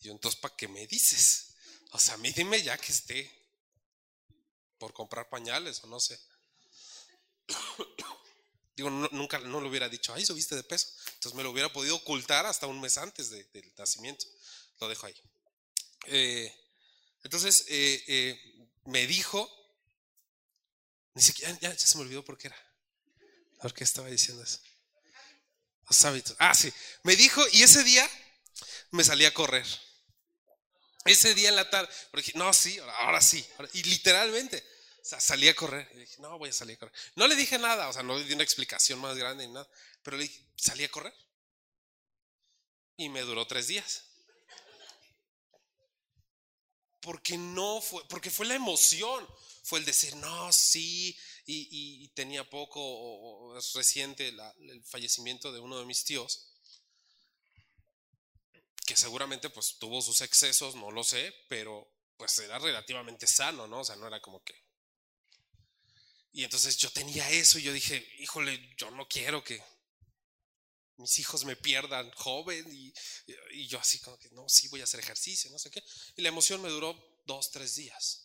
[0.00, 1.54] Y yo, entonces, ¿para qué me dices?
[1.92, 3.30] O sea, a mí dime ya que esté
[4.78, 6.18] por comprar pañales o no sé.
[8.76, 10.88] Digo, nunca no lo hubiera dicho, ay, subiste de peso.
[11.14, 14.26] Entonces me lo hubiera podido ocultar hasta un mes antes del nacimiento.
[14.80, 15.14] Lo dejo ahí.
[16.06, 16.52] Eh,
[17.22, 19.48] entonces eh, eh, me dijo,
[21.14, 22.56] ni siquiera, ya, se me olvidó por qué era.
[23.60, 24.58] ¿Por qué estaba diciendo eso?
[25.88, 26.36] Los hábitos.
[26.38, 26.72] Ah, sí.
[27.02, 28.08] Me dijo, y ese día
[28.90, 29.66] me salí a correr.
[31.04, 33.46] Ese día en la tarde, porque no, sí, ahora, sí.
[33.74, 34.64] y literalmente,
[35.12, 35.90] o salí a correr.
[35.94, 36.94] Y dije, no, voy a salir a correr.
[37.14, 39.68] No le dije nada, o sea, no le di una explicación más grande ni nada,
[40.02, 41.14] pero le dije, salí a correr.
[42.96, 44.04] Y me duró tres días.
[47.00, 49.28] Porque no fue, porque fue la emoción,
[49.64, 55.78] fue el decir, no, sí, y, tenía poco o, es reciente el fallecimiento de uno
[55.78, 56.50] de mis tíos,
[58.86, 63.80] que seguramente pues tuvo sus excesos, no lo sé, pero pues era relativamente sano, ¿no?
[63.80, 64.54] O sea, no era como que...
[66.32, 69.62] Y entonces yo tenía eso y yo dije, híjole, yo no quiero que
[70.98, 72.92] mis hijos me pierdan joven y,
[73.52, 75.82] y yo así como que, no, sí voy a hacer ejercicio, no sé qué.
[76.16, 78.23] Y la emoción me duró dos, tres días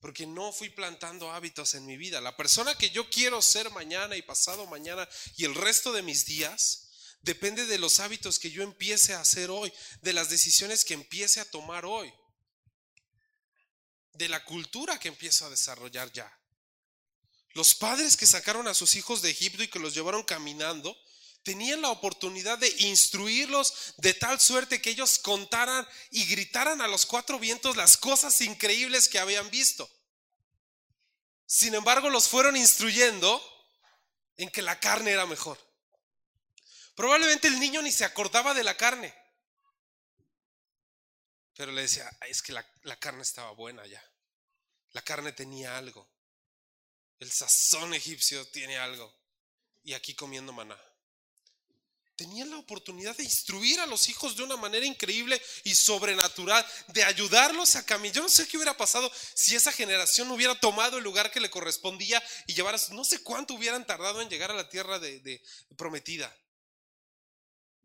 [0.00, 2.20] porque no fui plantando hábitos en mi vida.
[2.20, 6.26] La persona que yo quiero ser mañana y pasado mañana y el resto de mis
[6.26, 6.88] días
[7.22, 11.40] depende de los hábitos que yo empiece a hacer hoy, de las decisiones que empiece
[11.40, 12.12] a tomar hoy,
[14.12, 16.32] de la cultura que empiezo a desarrollar ya.
[17.54, 20.96] Los padres que sacaron a sus hijos de Egipto y que los llevaron caminando,
[21.46, 27.06] tenían la oportunidad de instruirlos de tal suerte que ellos contaran y gritaran a los
[27.06, 29.88] cuatro vientos las cosas increíbles que habían visto.
[31.46, 33.40] Sin embargo, los fueron instruyendo
[34.36, 35.56] en que la carne era mejor.
[36.96, 39.14] Probablemente el niño ni se acordaba de la carne.
[41.54, 42.66] Pero le decía, es que la,
[42.98, 44.04] carne estaba buena ya.
[44.90, 46.10] La carne tenía algo.
[47.20, 49.16] El sazón egipcio tiene algo.
[49.84, 50.76] Y aquí comiendo maná
[52.16, 57.04] tenían la oportunidad de instruir a los hijos de una manera increíble y sobrenatural, de
[57.04, 58.16] ayudarlos a caminar.
[58.16, 61.50] Yo no sé qué hubiera pasado si esa generación hubiera tomado el lugar que le
[61.50, 65.42] correspondía y llevara, no sé cuánto hubieran tardado en llegar a la tierra de,
[65.76, 66.34] prometida.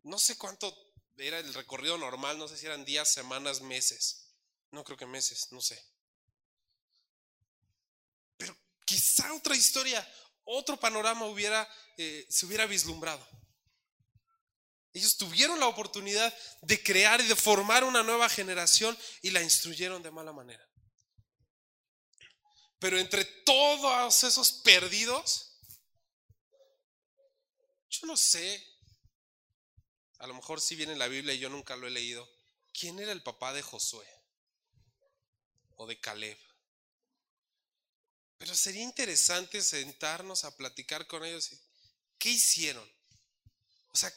[0.02, 0.74] No sé cuánto
[1.16, 4.34] era el recorrido normal, no sé si eran días, semanas, meses.
[4.70, 5.80] No creo que meses, no sé.
[8.38, 10.10] Pero quizá otra historia,
[10.44, 11.68] otro panorama hubiera,
[11.98, 13.41] eh, se hubiera vislumbrado.
[14.94, 20.02] Ellos tuvieron la oportunidad de crear y de formar una nueva generación y la instruyeron
[20.02, 20.68] de mala manera.
[22.78, 25.56] Pero entre todos esos perdidos,
[27.88, 28.66] yo no sé,
[30.18, 32.28] a lo mejor sí viene en la Biblia y yo nunca lo he leído,
[32.72, 34.06] ¿quién era el papá de Josué?
[35.76, 36.38] O de Caleb.
[38.36, 41.50] Pero sería interesante sentarnos a platicar con ellos.
[42.18, 42.92] ¿Qué hicieron?
[43.92, 44.12] O sea,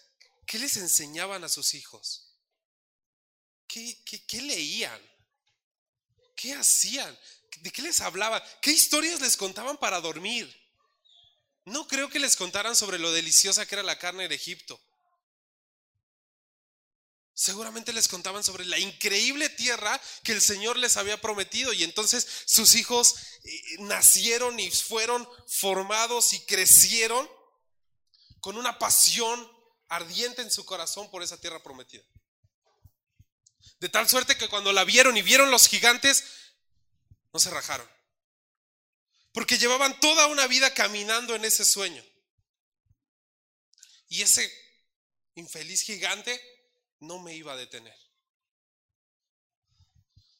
[0.45, 2.25] ¿qué les enseñaban a sus hijos?
[3.67, 5.01] ¿Qué, qué, leían?
[6.35, 7.17] ¿Qué hacían?
[7.61, 8.41] ¿De qué les hablaban?
[8.61, 10.53] ¿Qué historias les contaban para dormir?
[11.65, 14.79] No creo que les contaran sobre lo deliciosa que era la carne en Egipto.
[17.33, 22.25] Seguramente les contaban sobre la increíble tierra que el Señor les había prometido y entonces
[22.45, 27.29] sus hijos eh, nacieron y fueron formados y crecieron
[28.39, 29.54] con una pasión
[29.87, 32.03] ardiente en su corazón por esa tierra prometida.
[33.79, 36.23] De tal suerte que cuando la vieron y vieron los gigantes,
[37.33, 37.89] no se rajaron.
[39.31, 42.03] Porque llevaban toda una vida caminando en ese sueño.
[44.07, 44.49] Y ese
[45.35, 46.41] infeliz gigante
[46.99, 47.95] no me iba a detener.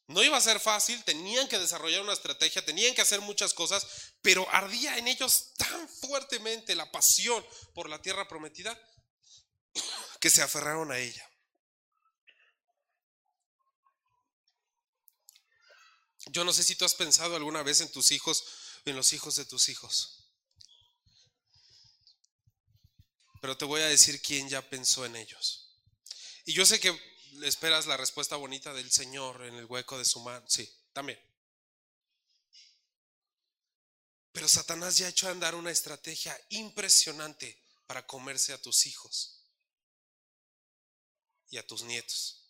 [0.08, 3.86] No iba a ser fácil, tenían que desarrollar una estrategia, tenían que hacer muchas cosas,
[4.22, 8.80] pero ardía en ellos tan fuertemente la pasión por la tierra prometida
[10.20, 11.30] que se aferraron a ella.
[16.28, 18.44] Yo no sé si tú has pensado alguna vez en tus hijos,
[18.86, 20.28] en los hijos de tus hijos.
[23.42, 25.80] Pero te voy a decir quién ya pensó en ellos.
[26.46, 27.00] Y yo sé que
[27.44, 30.44] esperas la respuesta bonita del Señor en el hueco de su mano.
[30.50, 31.20] Sí, también.
[34.32, 39.45] Pero Satanás ya ha hecho andar una estrategia impresionante para comerse a tus hijos
[41.50, 42.42] y a tus nietos.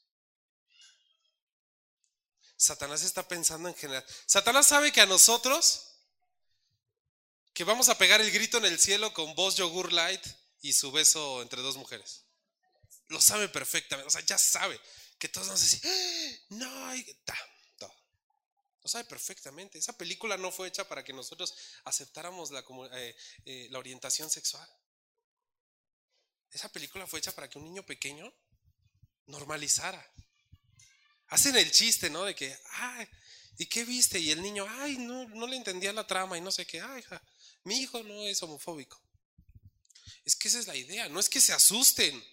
[2.58, 4.06] Satanás está pensando en general.
[4.26, 5.98] Satanás sabe que a nosotros,
[7.54, 10.26] que vamos a pegar el grito en el cielo con voz yogur light
[10.62, 12.26] y su beso entre dos mujeres
[13.10, 14.80] lo sabe perfectamente, o sea, ya sabe
[15.20, 16.46] que todos vamos a decir, ¡Ah!
[16.50, 16.94] no,
[17.78, 17.96] todo.
[18.82, 19.78] Lo sabe perfectamente.
[19.78, 21.54] Esa película no fue hecha para que nosotros
[21.84, 24.68] aceptáramos la, eh, eh, la orientación sexual.
[26.52, 28.34] Esa película fue hecha para que un niño pequeño
[29.28, 30.04] normalizara.
[31.28, 32.24] Hacen el chiste, ¿no?
[32.24, 33.08] De que, ay,
[33.58, 34.20] ¿y qué viste?
[34.20, 37.04] Y el niño, ay, no, no le entendía la trama y no sé qué, ay,
[37.64, 39.02] mi hijo no es homofóbico.
[40.24, 42.24] Es que esa es la idea, no es que se asusten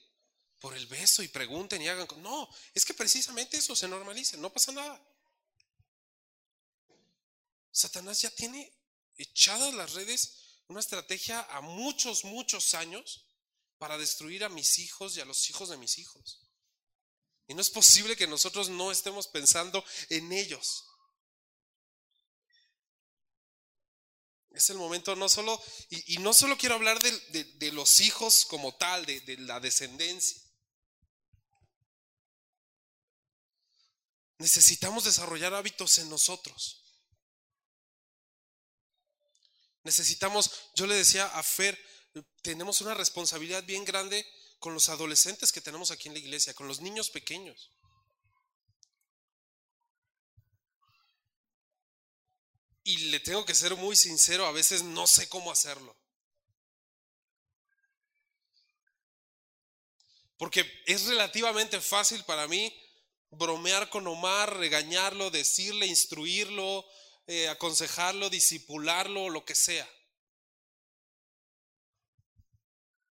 [0.61, 2.07] por el beso y pregunten y hagan.
[2.19, 5.01] No, es que precisamente eso se normaliza, no pasa nada.
[7.71, 8.73] Satanás ya tiene
[9.17, 13.27] echadas las redes una estrategia a muchos, muchos años
[13.79, 16.42] para destruir a mis hijos y a los hijos de mis hijos.
[17.47, 20.85] Y no es posible que nosotros no estemos pensando en ellos.
[24.51, 29.05] Es el momento no solo, y, no solo quiero hablar de, los hijos como tal,
[29.07, 30.43] de la descendencia.
[34.39, 36.83] Necesitamos desarrollar hábitos en nosotros.
[39.85, 41.79] Necesitamos, yo le decía a Fer,
[42.43, 44.27] tenemos una responsabilidad bien grande
[44.63, 47.69] con los adolescentes que tenemos aquí en la iglesia, con los niños pequeños.
[52.85, 55.97] Y le tengo que ser muy sincero, a veces no sé cómo hacerlo.
[60.37, 62.73] Porque es relativamente fácil para mí
[63.31, 66.87] bromear con Omar, regañarlo, decirle, instruirlo,
[67.27, 69.89] eh, aconsejarlo, disipularlo, lo que sea.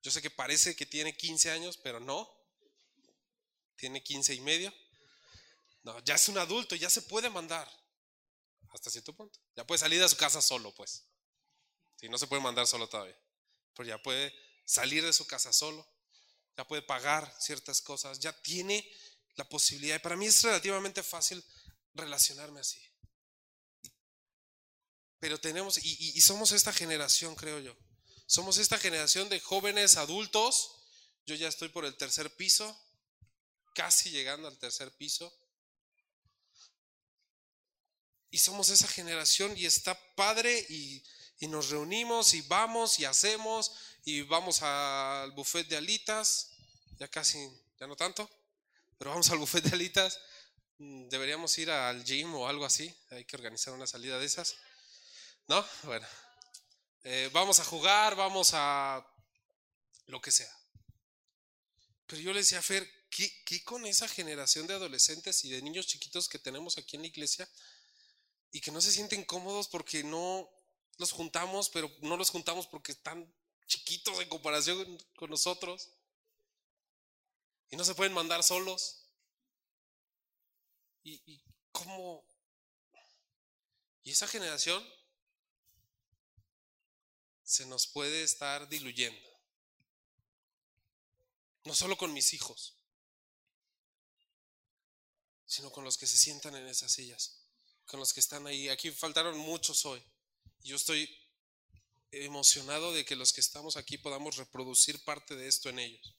[0.01, 2.29] Yo sé que parece que tiene 15 años, pero no.
[3.75, 4.73] Tiene 15 y medio.
[5.83, 7.69] No, ya es un adulto, ya se puede mandar.
[8.69, 9.39] Hasta cierto punto.
[9.55, 11.03] Ya puede salir de su casa solo, pues.
[11.97, 13.19] Si no se puede mandar solo todavía.
[13.75, 14.33] Pero ya puede
[14.65, 15.87] salir de su casa solo.
[16.57, 18.19] Ya puede pagar ciertas cosas.
[18.19, 18.89] Ya tiene
[19.35, 19.95] la posibilidad.
[19.95, 21.43] Y para mí es relativamente fácil
[21.93, 22.81] relacionarme así.
[25.19, 27.77] Pero tenemos, y, somos esta generación, creo yo.
[28.31, 30.71] Somos esta generación de jóvenes adultos.
[31.25, 32.81] Yo ya estoy por el tercer piso,
[33.75, 35.37] casi llegando al tercer piso.
[38.29, 41.03] Y somos esa generación y está padre y,
[41.39, 43.73] y nos reunimos y vamos y hacemos
[44.05, 46.51] y vamos al buffet de alitas.
[46.99, 47.37] Ya casi,
[47.81, 48.29] ya no tanto
[48.97, 50.21] Pero vamos al buffet de alitas.
[50.77, 52.95] Mm, deberíamos ir al gym o algo así.
[53.09, 54.55] Hay que organizar una salida de esas.
[55.49, 55.65] ¿No?
[55.83, 56.07] Bueno.
[57.03, 59.03] Eh, vamos a jugar, vamos a
[60.05, 60.51] lo que sea.
[62.05, 65.61] Pero yo le decía a Fer, ¿qué, ¿qué, con esa generación de adolescentes y de
[65.63, 67.49] niños chiquitos que tenemos aquí en la iglesia
[68.51, 70.47] y que no se sienten cómodos porque no
[70.97, 73.33] los juntamos, pero no los juntamos porque están
[73.65, 75.89] chiquitos en comparación con nosotros?
[77.71, 79.07] Y no se pueden mandar solos.
[81.03, 82.23] ¿Y, y cómo?
[84.03, 84.85] Y esa generación
[87.51, 89.29] se nos puede estar diluyendo.
[91.65, 92.75] No solo con mis hijos,
[95.45, 97.41] sino con los que se sientan en esas sillas,
[97.85, 98.69] con los que están ahí.
[98.69, 100.01] Aquí faltaron muchos hoy.
[100.61, 101.13] Yo estoy
[102.11, 106.15] emocionado de que los que estamos aquí podamos reproducir parte de esto en ellos.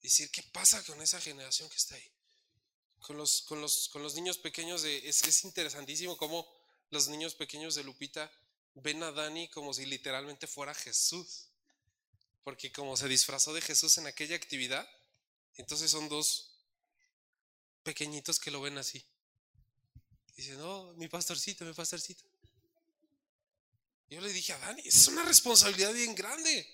[0.00, 2.12] Decir, ¿qué pasa con esa generación que está ahí?
[3.00, 6.48] Con los, con los, con los niños pequeños, es, es interesantísimo cómo
[6.90, 8.30] los niños pequeños de Lupita
[8.74, 11.48] ven a Dani como si literalmente fuera Jesús.
[12.42, 14.88] Porque como se disfrazó de Jesús en aquella actividad,
[15.54, 16.50] entonces son dos
[17.82, 19.04] pequeñitos que lo ven así.
[20.36, 22.24] Dicen, no, mi pastorcito, mi pastorcito.
[24.08, 26.66] Yo le dije a Dani, es una responsabilidad bien grande.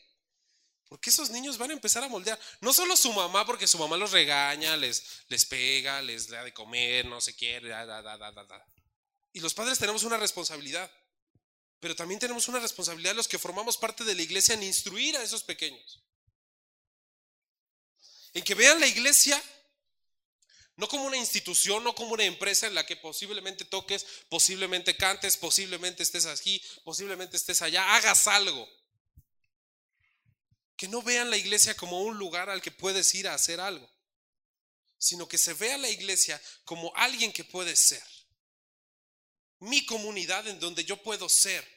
[0.88, 2.38] Porque esos niños van a empezar a moldear.
[2.60, 6.54] No solo su mamá, porque su mamá los regaña, les, les pega, les da de
[6.54, 8.66] comer, no se quiere, da, da, da, da, da.
[9.32, 10.90] Y los padres tenemos una responsabilidad.
[11.86, 15.22] Pero también tenemos una responsabilidad los que formamos parte de la iglesia en instruir a
[15.22, 16.02] esos pequeños.
[18.34, 19.40] En que vean la iglesia
[20.74, 25.36] no como una institución, no como una empresa en la que posiblemente toques, posiblemente cantes,
[25.36, 28.68] posiblemente estés aquí, posiblemente estés allá, hagas algo.
[30.76, 33.88] Que no vean la iglesia como un lugar al que puedes ir a hacer algo,
[34.98, 38.02] sino que se vea la iglesia como alguien que puede ser
[39.60, 41.75] mi comunidad en donde yo puedo ser.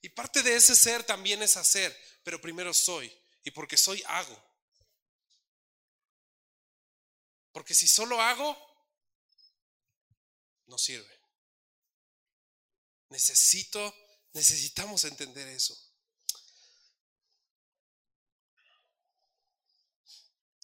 [0.00, 3.12] Y parte de ese ser también es hacer, pero primero soy.
[3.44, 4.48] Y porque soy, hago.
[7.52, 8.56] Porque si solo hago,
[10.66, 11.18] no sirve.
[13.08, 13.94] Necesito,
[14.32, 15.76] necesitamos entender eso.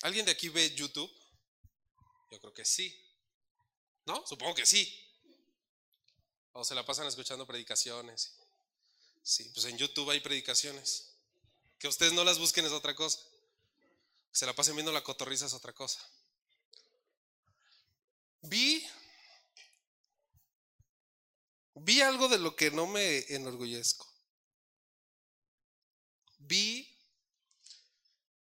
[0.03, 1.11] ¿Alguien de aquí ve YouTube?
[2.31, 2.95] Yo creo que sí.
[4.05, 4.25] ¿No?
[4.27, 5.01] Supongo que sí.
[6.53, 8.39] O se la pasan escuchando predicaciones.
[9.25, 11.15] Sí, pues en YouTube hay predicaciones.
[11.79, 13.19] Que ustedes no las busquen es otra cosa.
[14.31, 15.99] Que se la pasen viendo la cotorriza es otra cosa.
[18.43, 18.87] Vi
[21.77, 24.07] vi algo de lo que no me enorgullezco.
[26.39, 26.91] Vi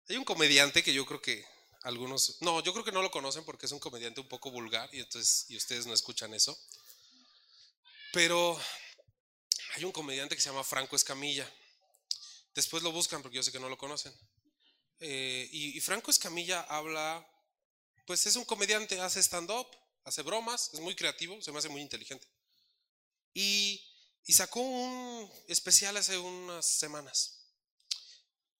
[0.09, 1.45] hay un comediante que yo creo que
[1.83, 4.93] algunos no, yo creo que no lo conocen porque es un comediante un poco vulgar
[4.93, 6.59] y entonces y ustedes no escuchan eso.
[8.12, 8.61] Pero
[9.75, 11.51] hay un comediante que se llama Franco Escamilla.
[12.55, 14.12] Después lo buscan porque yo sé que no lo conocen.
[15.01, 17.27] Eh, y, Franco Escamilla habla,
[18.07, 19.66] pues es un comediante, hace stand-up,
[20.05, 22.29] hace bromas, es muy creativo, se me hace muy inteligente.
[23.35, 23.83] Y,
[24.27, 27.39] y sacó un especial hace unas semanas.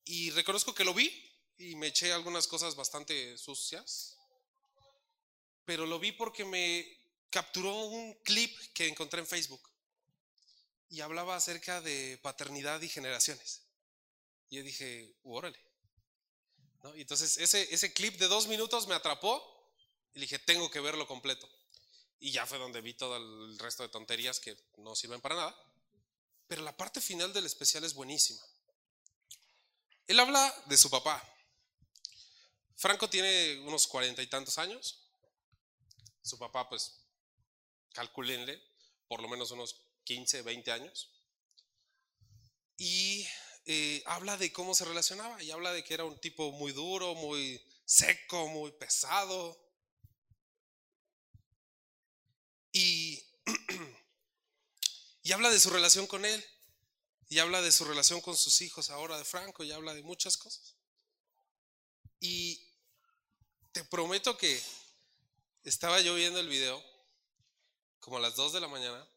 [0.05, 1.13] Y reconozco que lo vi
[1.59, 4.17] y me eché algunas cosas bastante sucias.
[5.65, 6.99] Pero lo vi porque me
[7.31, 9.72] capturó un clip que encontré en Facebook
[10.93, 13.63] y hablaba acerca de paternidad y generaciones.
[14.51, 15.59] Y yo dije, órale.
[16.83, 16.95] ¿No?
[16.95, 19.43] Y entonces ese, ese clip de dos minutos me atrapó
[20.13, 21.49] y dije, tengo que verlo completo.
[22.21, 25.57] Y ya fue donde vi todo el resto de tonterías que no sirven para nada.
[26.47, 28.43] Pero la parte final del especial es buenísima.
[30.07, 31.27] Él habla de su papá.
[32.77, 35.09] Franco tiene unos cuarenta y tantos años.
[36.21, 36.99] Su papá, pues,
[37.95, 38.63] calculenle,
[39.09, 41.11] por lo menos unos 15, 20 años.
[42.77, 43.27] Y
[43.67, 47.15] eh, habla de cómo se relacionaba y habla de que era un tipo muy duro,
[47.15, 49.59] muy seco, muy pesado.
[52.73, 53.23] Y,
[55.23, 56.45] y habla de su relación con él.
[57.29, 60.37] Y habla de su relación con sus hijos ahora de Franco y habla de muchas
[60.37, 60.77] cosas.
[62.21, 62.69] Y
[63.73, 64.63] te prometo que
[65.65, 66.83] estaba yo viendo el video
[68.01, 69.09] como a las 2 de la mañana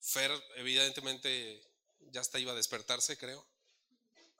[0.00, 1.62] Fer, evidentemente,
[2.10, 3.44] ya hasta iba a despertarse, creo.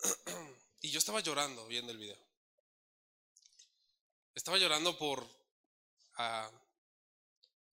[0.82, 2.16] Y yo estaba llorando viendo el video.
[4.34, 5.28] Estaba llorando por,
[6.16, 6.50] ah,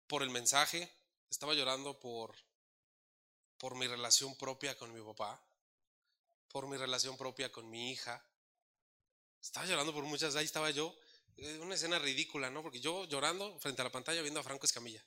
[0.06, 0.88] por el mensaje,
[1.28, 2.32] estaba llorando por,
[3.58, 5.42] por mi relación propia con mi papá,
[6.52, 8.24] por mi relación propia con mi hija.
[9.40, 10.94] Estaba llorando por muchas, ahí estaba yo
[11.38, 12.62] eh, una escena ridícula, ¿no?
[12.62, 15.04] Porque yo llorando frente a la pantalla viendo a Franco Escamilla.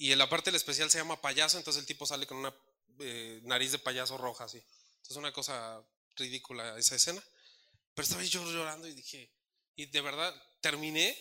[0.00, 2.54] Y en la parte del especial se llama payaso, entonces el tipo sale con una
[3.00, 4.56] eh, nariz de payaso roja, así.
[4.92, 5.84] Entonces una cosa
[6.16, 7.22] ridícula esa escena.
[7.92, 9.30] Pero estaba yo llorando y dije,
[9.76, 11.14] y de verdad terminé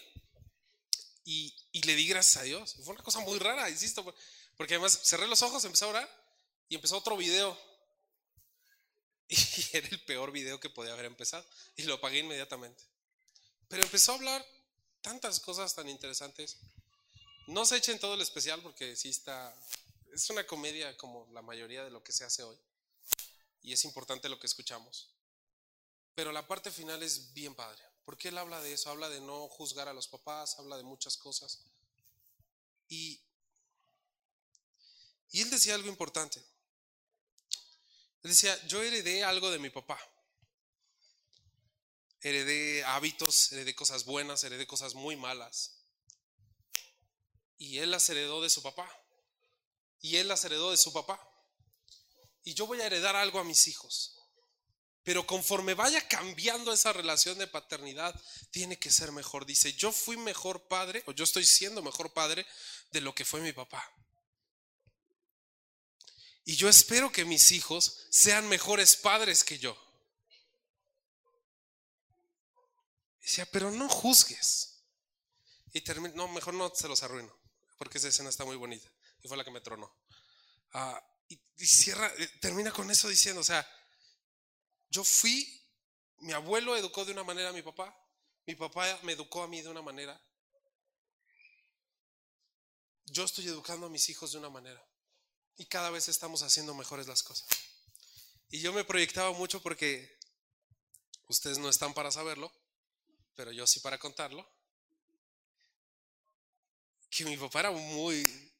[1.25, 2.77] y, y le di gracias a Dios.
[2.82, 4.15] Fue una cosa muy rara, insisto,
[4.55, 6.23] porque además cerré los ojos, empecé a orar
[6.69, 7.59] y empezó otro video.
[9.27, 11.45] Y era el peor video que podía haber empezado.
[11.75, 12.82] Y lo apagué inmediatamente.
[13.67, 14.45] Pero empezó a hablar
[15.01, 16.59] tantas cosas tan interesantes.
[17.49, 19.55] No se echen todo el especial porque sí está.
[20.13, 22.57] Es una comedia como la mayoría de lo que se hace hoy.
[23.61, 25.09] Y es importante lo que escuchamos.
[26.13, 27.81] Pero la parte final es bien padre.
[28.05, 31.17] Porque él habla de eso, habla de no juzgar a los papás, habla de muchas
[31.17, 31.59] cosas.
[32.87, 33.19] Y
[35.31, 36.39] y él decía algo importante.
[38.23, 39.99] Él decía, yo heredé algo de mi papá.
[42.21, 45.78] Heredé hábitos, heredé cosas buenas, heredé cosas muy malas.
[47.60, 48.89] Y él las heredó de su papá.
[50.01, 51.22] Y él las heredó de su papá.
[52.43, 54.16] Y yo voy a heredar algo a mis hijos.
[55.03, 58.20] Pero conforme vaya cambiando esa relación de paternidad,
[58.51, 59.45] tiene que ser mejor.
[59.45, 62.45] Dice, yo fui mejor padre, o yo estoy siendo mejor padre
[62.91, 63.84] de lo que fue mi papá.
[66.45, 69.78] Y yo espero que mis hijos sean mejores padres que yo.
[73.22, 74.82] Decía, pero no juzgues.
[75.74, 77.38] Y termina, no, mejor no se los arruino,
[77.80, 78.88] porque esa escena está muy bonita.
[79.23, 79.91] Y fue la que me tronó.
[80.73, 83.67] Ah, y, cierra, eh, termina con eso diciendo, o sea,
[84.89, 85.65] yo fui,
[86.17, 87.95] mi abuelo educó de una manera a mi papá,
[88.45, 90.21] mi papá me educó a mí de una manera.
[93.05, 94.86] Yo estoy educando a mis hijos de una manera
[95.55, 97.47] y cada vez estamos haciendo mejores las cosas.
[98.49, 100.17] Y yo me proyectaba mucho porque
[101.27, 102.51] ustedes no están para saberlo,
[103.36, 104.45] pero yo sí para contarlo,
[107.10, 108.53] que mi papá era muy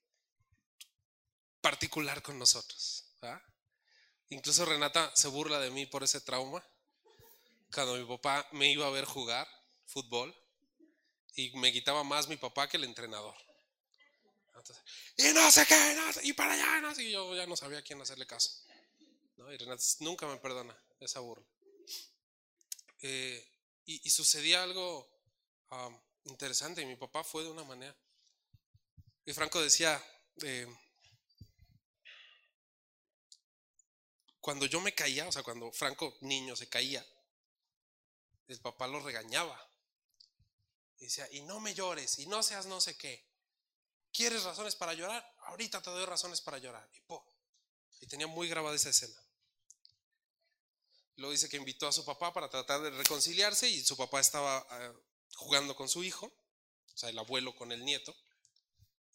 [1.62, 3.06] particular con nosotros.
[4.30, 6.64] Incluso Renata se burla de mí por ese trauma.
[7.74, 9.47] Cuando mi papá me iba a ver jugar
[9.86, 10.36] fútbol
[11.36, 13.36] y me quitaba más mi papá que el entrenador
[15.18, 15.76] y no sé qué,
[16.24, 18.52] y para allá, no sé, y yo ya no sabía a quién hacerle caso.
[19.38, 19.52] ¿no?
[19.52, 21.45] Y Renata nunca me perdona esa burla.
[23.02, 23.45] Eh,
[23.86, 25.10] y, sucedía algo
[26.26, 27.95] interesante, y mi papá fue de una manera.
[29.30, 30.03] Y Franco decía,
[30.41, 30.65] eh,
[34.39, 37.05] cuando yo me caía, o sea, cuando Franco niño se caía,
[38.47, 39.55] el papá lo regañaba.
[40.97, 43.23] Y decía, y no me llores, y no seas no sé qué.
[44.11, 45.23] ¿Quieres razones para llorar?
[45.41, 46.89] Ahorita te doy razones para llorar.
[46.95, 47.03] Y,
[48.03, 49.23] y tenía muy grabada esa escena.
[51.17, 54.65] Luego dice que invitó a su papá para tratar de reconciliarse y su papá estaba
[54.71, 54.93] eh,
[55.36, 58.15] jugando con su hijo, o sea, el abuelo con el nieto,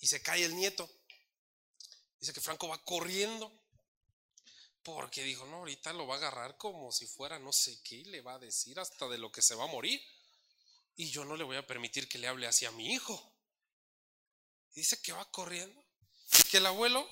[0.04, 0.88] y se cae el nieto.
[2.20, 3.52] Dice que Franco va corriendo
[4.82, 8.20] porque dijo, no, ahorita lo va a agarrar como si fuera no sé qué, le
[8.20, 10.00] va a decir hasta de lo que se va a morir.
[10.96, 13.34] Y yo no le voy a permitir que le hable así a mi hijo
[14.74, 15.82] dice que va corriendo.
[16.38, 17.08] Y que el abuelo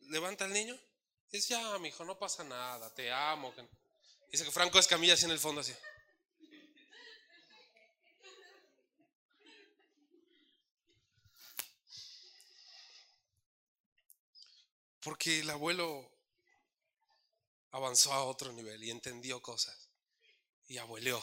[0.00, 0.74] levanta al niño.
[1.30, 3.54] Y dice, ya, mi hijo, no pasa nada, te amo.
[4.30, 5.74] Dice que Franco Escamilla así en el fondo, así.
[15.02, 16.10] Porque el abuelo
[17.70, 19.88] avanzó a otro nivel y entendió cosas.
[20.68, 21.22] Y abueleó.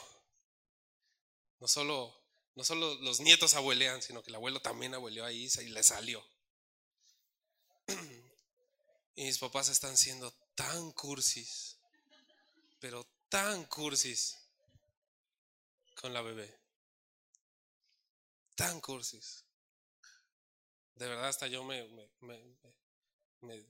[1.60, 2.20] No solo
[2.60, 6.22] no solo los nietos abuelean, sino que el abuelo también abueleó ahí y le salió.
[9.16, 11.78] Y mis papás están siendo tan cursis,
[12.80, 14.38] pero tan cursis
[15.96, 16.58] con la bebé.
[18.56, 19.44] Tan cursis.
[20.96, 21.86] De verdad, hasta yo me,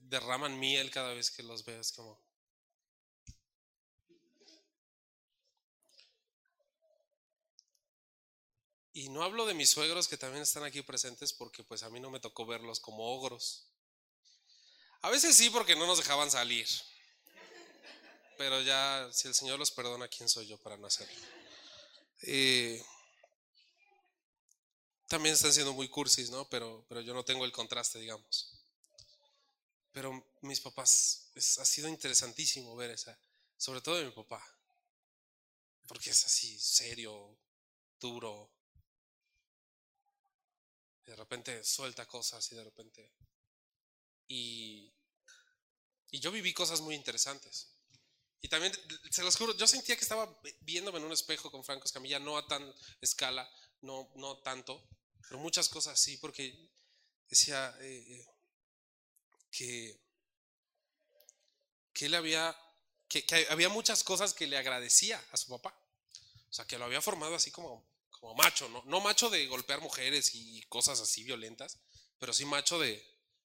[0.00, 1.80] derraman miel cada vez que los veo.
[1.80, 2.20] Es como,
[8.92, 12.00] Y no hablo de mis suegros que también están aquí presentes porque pues a mí
[12.00, 13.68] no me tocó verlos como ogros.
[15.02, 16.68] A veces sí porque no nos dejaban salir.
[18.36, 21.14] Pero ya, si el Señor los perdona, ¿quién soy yo para no hacerlo?
[22.22, 22.84] Eh,
[25.06, 26.48] también están siendo muy cursis, ¿no?
[26.48, 28.59] Pero, pero yo no tengo el contraste, digamos.
[29.92, 33.18] Pero mis papás, ha sido interesantísimo ver esa,
[33.56, 34.42] sobre todo de mi papá,
[35.86, 37.36] porque es así, serio,
[37.98, 38.52] duro,
[41.04, 43.12] de repente suelta cosas y de repente...
[44.28, 44.94] Y,
[46.12, 47.74] y yo viví cosas muy interesantes.
[48.40, 48.72] Y también,
[49.10, 52.38] se los juro, yo sentía que estaba viéndome en un espejo con Franco Escamilla, no
[52.38, 53.50] a tan escala,
[53.82, 54.88] no, no tanto,
[55.28, 56.70] pero muchas cosas sí, porque
[57.28, 58.26] decía eh, eh,
[59.50, 60.00] que,
[61.92, 62.56] que él había,
[63.08, 65.74] que, había muchas cosas que le agradecía a su papá.
[66.48, 68.82] O sea, que lo había formado así como, como macho, ¿no?
[68.86, 71.78] No macho de golpear mujeres y cosas así violentas,
[72.18, 73.02] pero sí macho de,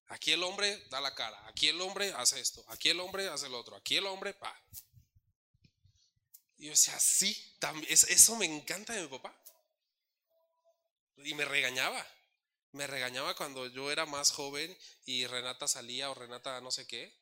[0.07, 3.49] aquí el hombre da la cara, aquí el hombre hace esto, aquí el hombre hace
[3.49, 4.59] lo otro, aquí el hombre, pa.
[6.57, 9.35] Y yo decía, sí, eso me encanta de mi papá.
[11.17, 12.05] Y me regañaba.
[12.75, 17.17] Me regañaba cuando yo era más joven y Renata salía o Renata no sé qué.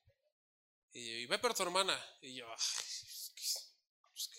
[0.93, 1.95] Y, ve por tu hermana.
[2.21, 2.47] Y yo,
[4.09, 4.31] pues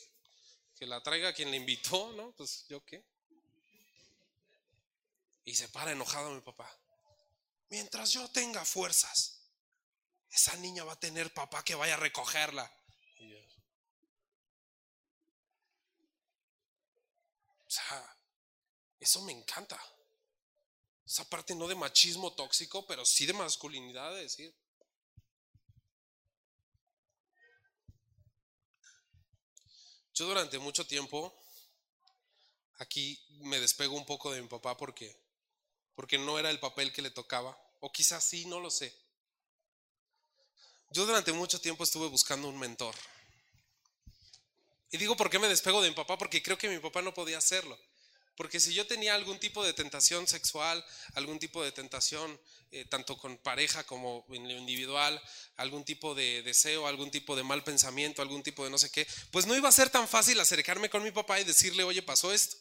[0.77, 2.33] que, la traiga quien le invitó, ¿no?
[2.33, 3.07] Pues yo qué.
[5.45, 6.69] Y se para enojado mi papá.
[7.69, 9.41] Mientras yo tenga fuerzas,
[10.31, 12.69] esa niña va a tener papá que vaya a recogerla.
[17.67, 18.19] o sea,
[18.99, 19.81] eso me encanta.
[21.07, 24.55] Esa parte no de machismo tóxico, pero sí de masculinidad, de decir.
[30.15, 31.35] Yo durante mucho tiempo,
[32.79, 35.21] aquí me despego un poco de mi papá porque,
[35.95, 38.97] porque no era el papel que le tocaba, o quizás sí, no lo sé.
[40.91, 42.95] Yo durante mucho tiempo estuve buscando un mentor.
[44.93, 46.17] Y digo, ¿por qué me despego de mi papá?
[46.17, 47.77] Porque creo que mi papá no podía hacerlo.
[48.37, 52.41] Porque si yo tenía algún tipo de tentación sexual, algún tipo de tentación,
[52.73, 55.23] eh, tanto con pareja como en lo individual,
[55.57, 59.07] algún tipo de deseo, algún tipo de mal pensamiento, algún tipo de no sé qué,
[59.31, 62.33] pues no iba a ser tan fácil acercarme con mi papá y decirle, oye, pasó
[62.33, 62.57] esto.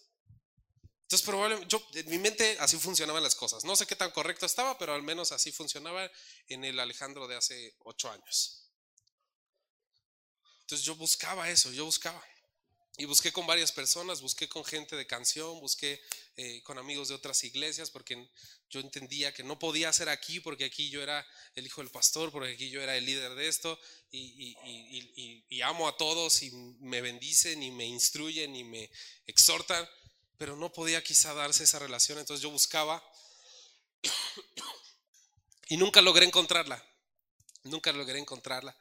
[1.03, 3.63] Entonces, probablemente, yo, en mi mente así funcionaban las cosas.
[3.65, 6.09] No sé qué tan correcto estaba, pero al menos así funcionaba
[6.47, 8.71] en el Alejandro de hace ocho años.
[10.61, 12.23] Entonces yo buscaba eso, yo buscaba.
[12.97, 15.99] Y busqué con varias personas, busqué con gente de canción, busqué
[16.37, 18.29] eh, con amigos de otras iglesias, porque
[18.69, 21.25] yo entendía que no podía ser aquí, porque aquí yo era
[21.55, 23.79] el hijo del pastor, porque aquí yo era el líder de esto,
[24.11, 24.55] y,
[25.49, 28.91] y amo a todos, y me bendicen, y me instruyen, y me
[29.25, 29.89] exhortan,
[30.37, 33.03] pero no podía quizá darse esa relación, entonces yo buscaba,
[35.67, 36.83] y nunca logré encontrarla,
[37.63, 38.77] nunca logré encontrarla.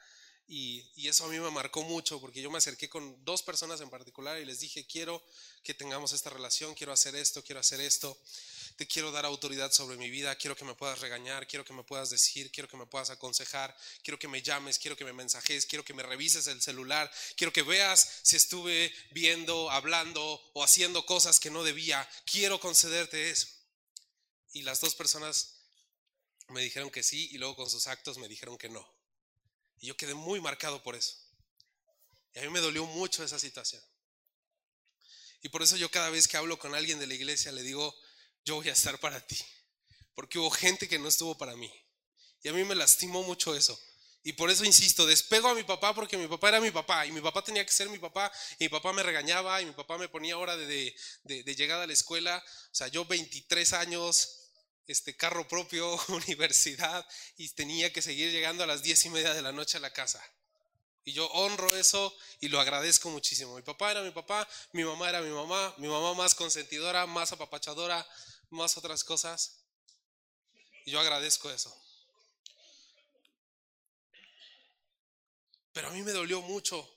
[0.49, 3.90] Y, eso a mí me marcó mucho porque yo me acerqué con dos personas en
[3.90, 5.22] particular y les dije, quiero
[5.62, 8.18] que tengamos esta relación, quiero hacer esto, quiero hacer esto,
[8.76, 11.84] te quiero dar autoridad sobre mi vida, quiero que me puedas regañar, quiero que me
[11.84, 15.66] puedas decir, quiero que me puedas aconsejar, quiero que me llames, quiero que me mensajes,
[15.66, 20.22] quiero que me revises el celular, quiero que veas si estuve viendo, hablando
[20.55, 23.49] o haciendo cosas que no debía, quiero concederte eso.
[24.53, 25.55] Y las dos personas
[26.49, 28.91] me dijeron que sí y luego con sus actos me dijeron que no.
[29.83, 31.16] Y yo quedé muy marcado por eso.
[32.35, 33.83] Y a mí me dolió mucho esa situación.
[35.43, 37.93] Y por eso yo cada vez que hablo con alguien de la iglesia le digo,
[38.45, 39.37] yo voy a estar para ti.
[40.14, 41.70] Porque hubo gente que no estuvo para mí.
[42.45, 43.78] Y a mí me lastimó mucho eso.
[44.22, 47.11] Y por eso insisto, despego a mi papá porque mi papá era mi papá y
[47.11, 48.30] mi papá tenía que ser mi papá
[48.61, 51.83] y mi papá me regañaba y mi papá me ponía hora de, de, de llegada
[51.83, 52.41] a la escuela.
[52.70, 54.41] O sea, yo 23 años,
[54.87, 57.07] este carro propio, universidad,
[57.37, 59.93] y tenía que seguir llegando a las diez y media de la noche a la
[59.93, 60.22] casa.
[61.05, 63.57] Y yo honro eso y lo agradezco muchísimo.
[63.57, 67.33] Mi papá era mi papá, mi mamá era mi mamá, mi mamá más consentidora, más
[67.33, 68.07] apapachadora,
[68.51, 69.64] más otras cosas.
[70.85, 71.76] Y yo agradezco eso.
[75.72, 76.89] Pero a mí me dolió mucho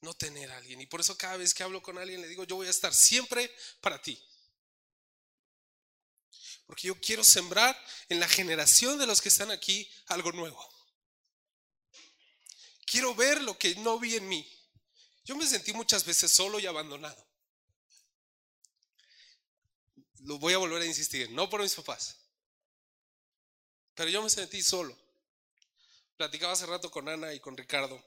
[0.00, 0.80] no tener a alguien.
[0.80, 2.92] Y por eso cada vez que hablo con alguien le digo, yo voy a estar
[2.92, 4.20] siempre para ti.
[6.74, 10.58] Porque yo quiero sembrar en la generación de los que están aquí algo nuevo.
[12.84, 14.44] Quiero ver lo que no vi en mí.
[15.24, 17.24] Yo me sentí muchas veces solo y abandonado.
[20.22, 22.16] Lo voy a volver a insistir, no por mis papás.
[23.94, 24.98] Pero yo me sentí solo.
[26.16, 28.04] Platicaba hace rato con Ana y con Ricardo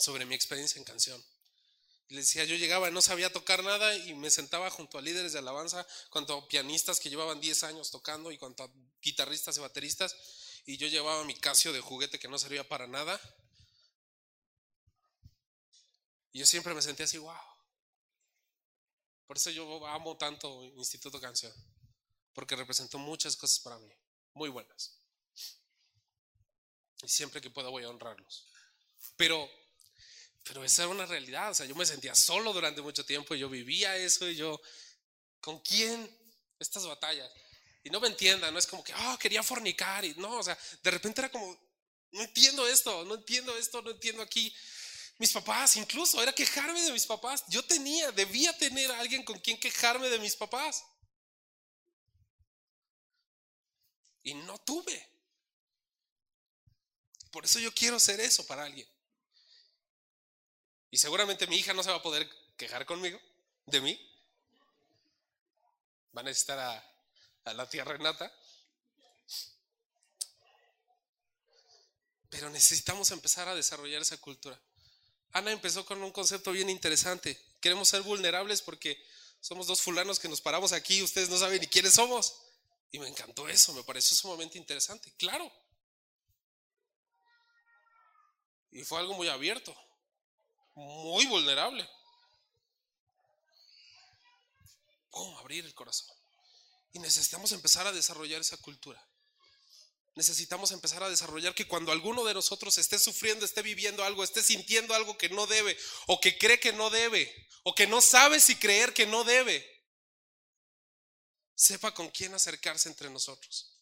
[0.00, 1.24] sobre mi experiencia en canción.
[2.08, 5.32] Y les decía, yo llegaba, no sabía tocar nada y me sentaba junto a líderes
[5.32, 9.60] de alabanza, junto a pianistas que llevaban 10 años tocando y junto a guitarristas y
[9.60, 10.14] bateristas.
[10.66, 13.18] Y yo llevaba mi Casio de juguete que no servía para nada.
[16.32, 17.34] Y yo siempre me sentía así, wow.
[19.26, 21.52] Por eso yo amo tanto Instituto Canción,
[22.34, 23.90] porque representó muchas cosas para mí,
[24.34, 24.98] muy buenas.
[27.02, 28.46] Y siempre que pueda voy a honrarlos.
[29.16, 29.48] Pero
[30.44, 33.48] pero esa era una realidad, o sea, yo me sentía solo durante mucho tiempo, yo
[33.48, 34.60] vivía eso y yo,
[35.40, 36.08] ¿con quién?
[36.58, 37.30] Estas batallas.
[37.82, 40.56] Y no me entiendan, no es como que, oh, quería fornicar, y no, o sea,
[40.82, 41.58] de repente era como,
[42.12, 44.54] no entiendo esto, no entiendo esto, no entiendo aquí.
[45.18, 47.44] Mis papás, incluso, era quejarme de mis papás.
[47.48, 50.84] Yo tenía, debía tener alguien con quien quejarme de mis papás.
[54.22, 55.08] Y no tuve.
[57.30, 58.88] Por eso yo quiero ser eso para alguien.
[60.94, 62.24] Y seguramente mi hija no se va a poder
[62.56, 63.20] quejar conmigo,
[63.66, 64.00] de mí.
[66.16, 68.32] Va a necesitar a, la tía Renata.
[72.30, 74.56] Pero necesitamos empezar a desarrollar esa cultura.
[75.32, 77.42] Ana empezó con un concepto bien interesante.
[77.60, 78.96] Queremos ser vulnerables porque
[79.40, 82.36] somos dos fulanos que nos paramos aquí y ustedes no saben ni quiénes somos.
[82.92, 85.12] Y me encantó eso, me pareció sumamente interesante.
[85.16, 85.50] Claro.
[88.70, 89.76] Y fue algo muy abierto,
[90.74, 91.88] muy vulnerable.
[95.10, 96.16] ¿Cómo abrir el corazón?
[96.92, 99.04] Y necesitamos empezar a desarrollar esa cultura
[100.14, 104.42] necesitamos empezar a desarrollar que cuando alguno de nosotros esté sufriendo, esté viviendo algo, esté
[104.42, 107.32] sintiendo algo que no debe, o que cree que no debe,
[107.64, 109.66] o que no sabe si creer que no debe,
[111.54, 113.73] sepa con quién acercarse entre nosotros.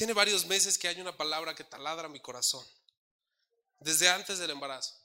[0.00, 2.66] Tiene varios meses que hay una palabra que taladra mi corazón,
[3.80, 4.98] desde antes del embarazo,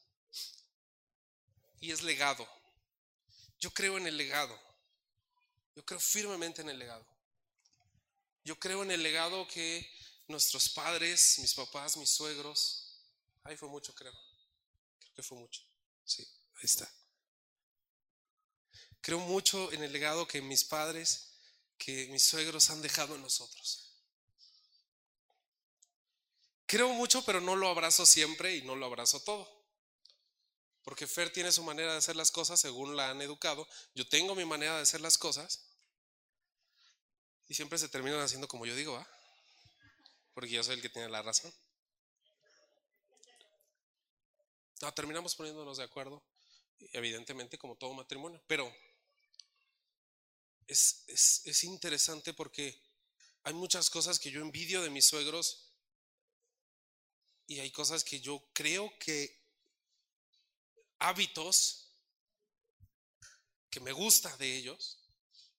[1.82, 2.48] y es legado.
[3.60, 4.58] Yo creo en el legado.
[5.76, 7.06] Yo creo firmemente en el legado.
[8.46, 9.86] Yo creo en el legado que
[10.30, 13.02] nuestros padres, mis papás, mis suegros,
[13.44, 14.14] ahí fue mucho, creo.
[15.02, 15.62] Creo que fue mucho.
[16.06, 16.90] Sí, ahí está.
[19.02, 21.34] Creo mucho en el legado que mis padres,
[21.78, 23.85] que mis suegros han dejado en nosotros.
[26.66, 29.48] Creo mucho, pero no lo abrazo siempre y no lo abrazo todo.
[30.84, 33.68] Porque Fer tiene su manera de hacer las cosas según la han educado.
[33.94, 35.66] Yo tengo mi manera de hacer las cosas.
[37.48, 39.08] Y siempre se terminan haciendo como yo digo, ¿ah?
[40.34, 41.54] Porque yo soy el que tiene la razón.
[44.82, 46.24] No, terminamos poniéndonos de acuerdo,
[46.92, 48.72] evidentemente como todo matrimonio, pero
[50.68, 52.80] es, es, es interesante porque
[53.44, 55.65] hay muchas cosas que yo envidio de mis suegros
[57.48, 59.40] y hay cosas que yo creo que
[61.00, 61.90] hábitos
[63.70, 65.00] que me gusta de ellos.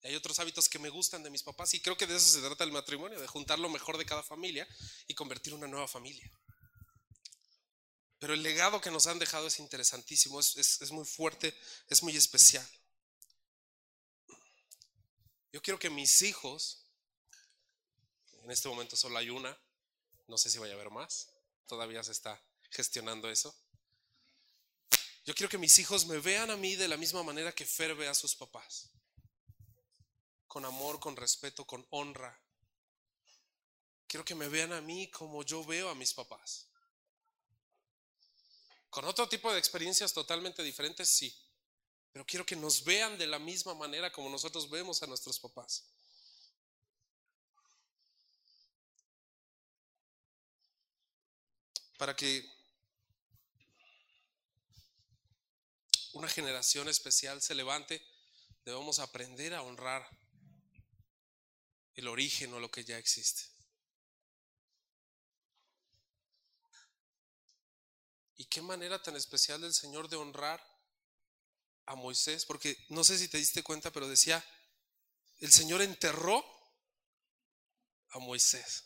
[0.03, 2.29] Y hay otros hábitos que me gustan de mis papás y creo que de eso
[2.29, 4.67] se trata el matrimonio, de juntar lo mejor de cada familia
[5.07, 6.31] y convertir una nueva familia.
[8.19, 11.55] Pero el legado que nos han dejado es interesantísimo, es, es muy fuerte,
[11.89, 12.67] es muy especial.
[15.53, 16.87] Yo quiero que mis hijos,
[18.43, 19.57] en este momento solo hay una,
[20.27, 21.36] no sé si vaya a haber más,
[21.67, 22.41] todavía se está
[22.71, 23.55] gestionando eso.
[25.25, 27.95] Yo quiero que mis hijos me vean a mí de la misma manera que Fer
[27.95, 28.91] ve a sus papás.
[30.47, 32.41] Con amor, con respeto, con honra.
[34.07, 36.69] Quiero que me vean a mí como yo veo a mis papás.
[38.89, 41.37] Con otro tipo de experiencias totalmente diferentes, sí.
[42.13, 45.85] Pero quiero que nos vean de la misma manera como nosotros vemos a nuestros papás.
[51.97, 52.45] Para que
[56.13, 58.03] una generación especial se levante,
[58.65, 60.09] debemos aprender a honrar
[61.95, 63.45] el origen o lo que ya existe.
[68.37, 70.63] ¿Y qué manera tan especial del Señor de honrar
[71.87, 72.45] a Moisés?
[72.45, 74.45] Porque no sé si te diste cuenta, pero decía,
[75.39, 76.45] el Señor enterró
[78.11, 78.85] a Moisés.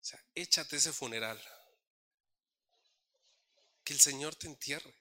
[0.00, 1.40] O sea, échate ese funeral.
[3.90, 4.94] El Señor te entierre.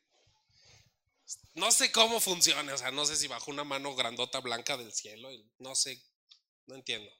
[1.54, 4.92] No sé cómo funciona, o sea, no sé si bajo una mano grandota blanca del
[4.92, 5.30] cielo,
[5.60, 6.02] no sé,
[6.66, 7.12] no entiendo.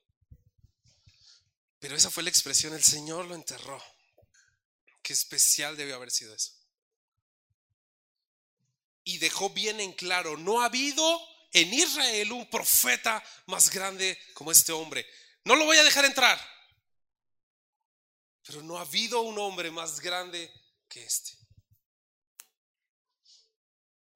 [1.78, 3.82] Pero esa fue la expresión, el Señor lo enterró.
[5.04, 6.54] Qué especial debió haber sido eso.
[9.04, 14.52] Y dejó bien en claro, no ha habido en Israel un profeta más grande como
[14.52, 15.06] este hombre.
[15.44, 16.40] No lo voy a dejar entrar.
[18.44, 20.52] Pero no ha habido un hombre más grande
[20.88, 21.39] que este.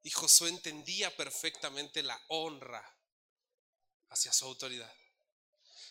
[0.04, 2.84] Y Josué entendía perfectamente la honra
[4.10, 4.94] hacia su autoridad.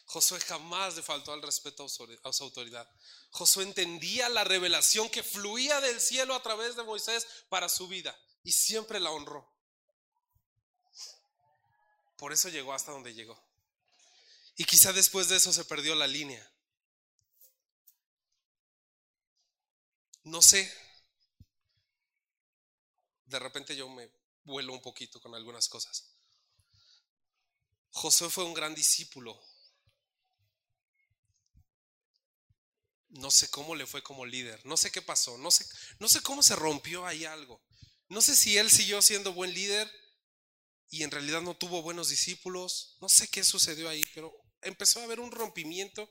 [0.04, 2.88] Josué jamás le faltó al respeto a su autoridad.
[3.30, 8.14] Josué entendía la revelación que fluía del cielo a través de Moisés para su vida
[8.44, 9.50] y siempre la honró.
[12.16, 13.42] Por eso llegó hasta donde llegó.
[14.56, 16.46] Y quizá después de eso se perdió la línea.
[20.24, 20.72] No sé
[23.32, 24.08] de repente yo me
[24.44, 26.14] vuelo un poquito con algunas cosas.
[27.90, 29.40] Josué fue un gran discípulo.
[33.12, 35.66] no sé cómo le fue como líder, no sé qué pasó, no sé,
[35.98, 37.62] no sé cómo se rompió ahí algo.
[38.08, 39.90] No sé si él siguió siendo buen líder
[40.90, 45.04] y en realidad no tuvo buenos discípulos, no sé qué sucedió ahí, pero empezó a
[45.04, 46.10] haber un rompimiento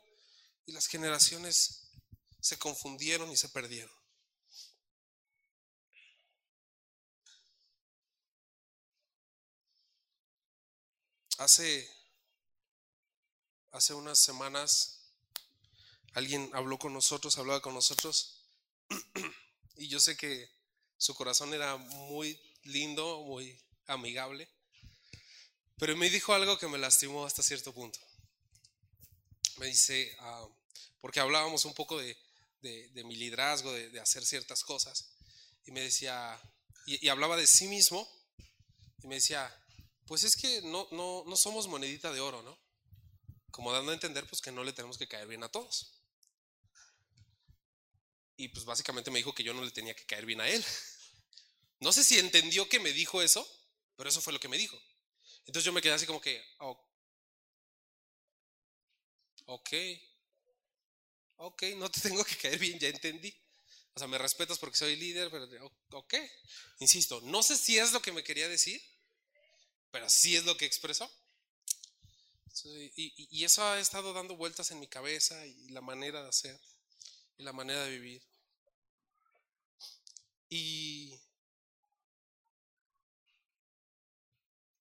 [0.65, 1.91] y las generaciones
[2.39, 4.00] se confundieron y se perdieron.
[11.41, 11.89] Hace,
[13.71, 14.99] hace unas semanas
[16.13, 18.45] alguien habló con nosotros, hablaba con nosotros,
[19.75, 20.47] y yo sé que
[20.97, 24.47] su corazón era muy lindo, muy amigable,
[25.79, 27.99] pero me dijo algo que me lastimó hasta cierto punto.
[29.57, 30.47] Me dice, ah,
[30.99, 32.15] porque hablábamos un poco de,
[33.03, 35.09] mi liderazgo, de, hacer ciertas cosas,
[35.65, 36.39] y me decía,
[36.85, 38.07] y, hablaba de sí mismo,
[39.01, 39.51] y me decía,
[40.05, 42.57] pues es que no, no, no somos monedita de oro, ¿no?
[43.51, 46.01] Como dando a entender, pues que no le tenemos que caer bien a todos.
[48.37, 50.65] Y pues básicamente me dijo que yo no le tenía que caer bien a él.
[51.79, 53.47] No sé si entendió que me dijo eso,
[53.95, 54.79] pero eso fue lo que me dijo.
[55.45, 56.79] Entonces yo me quedé así como que, oh,
[59.45, 59.69] ok,
[61.37, 63.35] ok, no te tengo que caer bien, ya entendí.
[63.93, 66.13] O sea, me respetas porque soy líder, pero ok.
[66.79, 68.81] Insisto, no sé si es lo que me quería decir,
[69.91, 71.09] pero sí es lo que expresó.
[72.95, 76.59] Y, eso ha estado dando vueltas en mi cabeza y la manera de hacer
[77.37, 78.23] y la manera de vivir.
[80.49, 81.17] Y,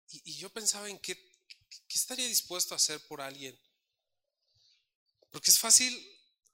[0.09, 1.15] y, yo pensaba en qué,
[1.69, 3.59] qué estaría dispuesto a hacer por alguien.
[5.31, 5.95] Porque es fácil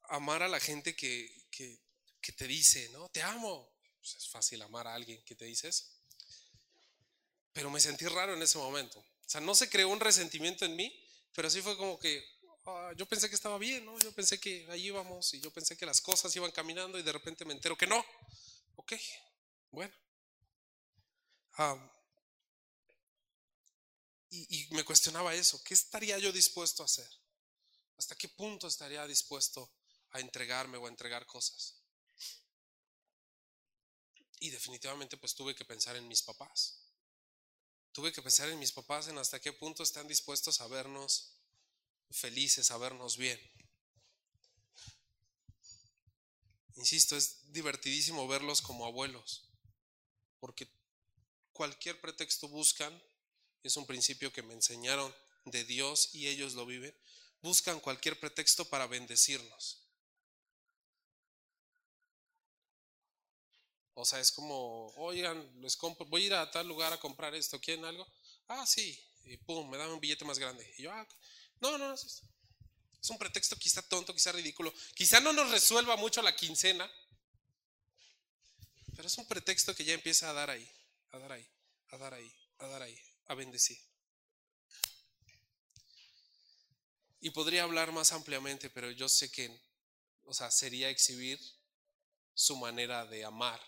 [0.08, 1.80] amar a la gente que, que,
[2.20, 3.08] que te dice, ¿no?
[3.08, 3.72] Te amo.
[3.98, 5.95] Pues es fácil amar a alguien que te dices.
[7.56, 8.98] Pero me sentí raro en ese momento.
[8.98, 10.92] O sea, no se creó un resentimiento en mí,
[11.34, 12.22] pero sí fue como que
[12.66, 13.98] ah, yo pensé que estaba bien, ¿no?
[14.00, 17.12] Yo pensé que ahí íbamos y yo pensé que las cosas iban caminando y de
[17.12, 18.04] repente me entero que no.
[18.74, 18.92] Ok,
[19.70, 19.94] bueno.
[24.28, 25.58] y, y me cuestionaba eso.
[25.64, 27.08] ¿Qué estaría yo dispuesto a hacer?
[27.96, 29.72] ¿Hasta qué punto estaría dispuesto
[30.10, 31.80] a entregarme o a entregar cosas?
[34.40, 36.85] Y definitivamente pues tuve que pensar en mis papás
[37.96, 41.32] tuve que pensar en mis papás, en hasta qué punto están dispuestos a vernos
[42.10, 43.40] felices, a vernos bien.
[46.74, 49.48] Insisto, es divertidísimo verlos como abuelos,
[50.40, 50.68] porque
[51.54, 53.02] cualquier pretexto buscan,
[53.62, 55.14] es un principio que me enseñaron
[55.46, 56.94] de Dios y ellos lo viven,
[57.40, 59.85] buscan cualquier pretexto para bendecirnos.
[63.98, 67.34] O sea, es como, oigan, les compro, voy a ir a tal lugar a comprar
[67.34, 68.06] esto, ¿quieren algo?
[68.46, 70.70] Ah, sí, y pum, me dan un billete más grande.
[70.76, 71.08] Y yo, ah,
[71.60, 72.22] no, no, es,
[73.00, 76.86] es un pretexto quizá tonto, quizá ridículo, quizá no nos resuelva mucho la quincena,
[78.94, 80.70] pero es un pretexto que ya empieza a dar ahí,
[81.12, 81.48] a dar ahí,
[81.88, 83.78] a dar ahí, a dar ahí, a bendecir.
[87.20, 89.58] Y podría hablar más ampliamente, pero yo sé que,
[90.24, 91.40] o sea, sería exhibir
[92.34, 93.58] su manera de amar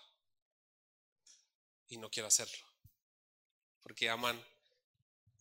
[1.89, 2.57] y no quiero hacerlo,
[3.81, 4.41] porque aman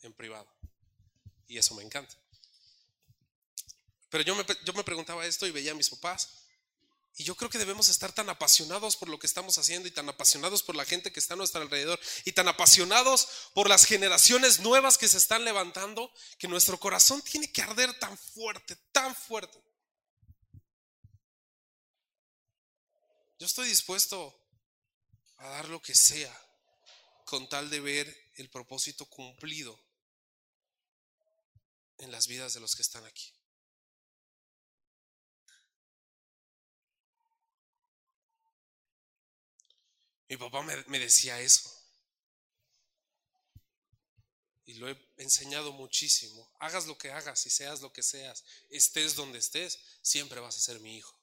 [0.03, 0.51] en privado
[1.47, 2.17] y eso me encanta.
[4.11, 6.49] Pero yo me, yo me preguntaba esto y veía a mis papás
[7.19, 10.09] y yo creo que debemos estar tan apasionados por lo que estamos haciendo y tan
[10.09, 14.61] apasionados por la gente que está a nuestro alrededor y tan apasionados por las generaciones
[14.61, 19.61] nuevas que se están levantando que nuestro corazón tiene que arder tan fuerte, tan fuerte.
[23.41, 24.48] Yo estoy dispuesto
[25.39, 26.35] a dar lo que sea
[27.25, 29.79] con tal de ver el propósito cumplido
[31.99, 33.33] en las vidas de los que están aquí.
[40.29, 41.75] Mi papá me, decía eso.
[44.67, 46.51] Y lo he enseñado muchísimo.
[46.61, 50.61] Hagas lo que hagas y seas lo que seas, estés donde estés, siempre vas a
[50.61, 51.18] ser mi hijo.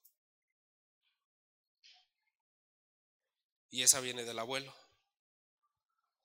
[3.76, 4.74] Y esa viene del abuelo.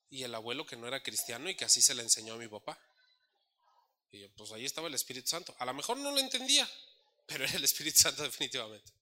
[0.09, 2.47] Y el abuelo que no era cristiano y que así se le enseñó a mi
[2.47, 2.79] papá.
[4.13, 5.53] Y pues ahí estaba el Espíritu Santo.
[5.59, 6.71] A lo mejor no lo entendía,
[7.27, 8.93] pero era el Espíritu Santo definitivamente.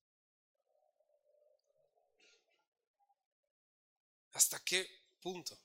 [4.33, 4.89] ¿Hasta qué
[5.21, 5.61] punto?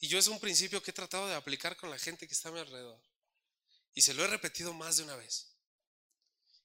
[0.00, 2.48] Y yo es un principio que he tratado de aplicar con la gente que está
[2.48, 3.02] a mi alrededor.
[3.92, 5.52] Y se lo he repetido más de una vez.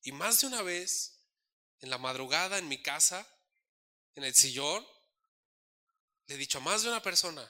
[0.03, 1.19] Y más de una vez,
[1.81, 3.27] en la madrugada, en mi casa,
[4.15, 4.85] en el sillón,
[6.27, 7.49] le he dicho a más de una persona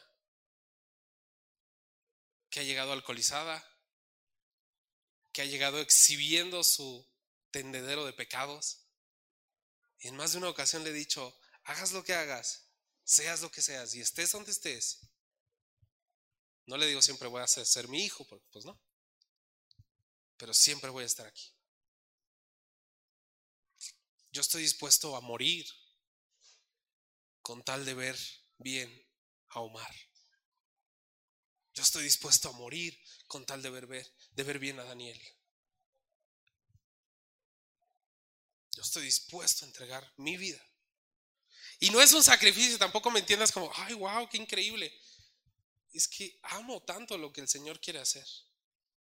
[2.50, 3.68] que ha llegado alcoholizada,
[5.32, 7.06] que ha llegado exhibiendo su
[7.52, 8.86] tendedero de pecados.
[10.00, 12.68] Y en más de una ocasión le he dicho, hagas lo que hagas,
[13.04, 15.00] seas lo que seas y estés donde estés.
[16.66, 18.80] No le digo siempre voy a ser, mi hijo, porque pues no.
[20.38, 21.52] Pero siempre voy a estar aquí.
[24.32, 25.68] Yo estoy dispuesto a morir
[27.44, 28.18] con tal de ver
[28.58, 28.90] bien
[29.50, 29.94] a Omar.
[31.74, 33.88] Yo estoy dispuesto a morir con tal de ver,
[34.32, 35.20] de ver bien a Daniel.
[38.72, 40.64] Yo estoy dispuesto a entregar mi vida.
[41.80, 44.92] Y no es un sacrificio, tampoco me entiendas como, ay, wow, qué increíble.
[45.92, 48.26] Es que amo tanto lo que el Señor quiere hacer.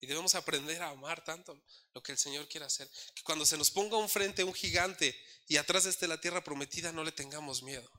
[0.01, 1.63] Y debemos aprender a amar tanto
[1.93, 2.89] lo que el Señor quiere hacer.
[3.15, 5.17] Que cuando se nos ponga un frente un gigante
[5.47, 7.89] y atrás esté la tierra prometida, no le tengamos miedo.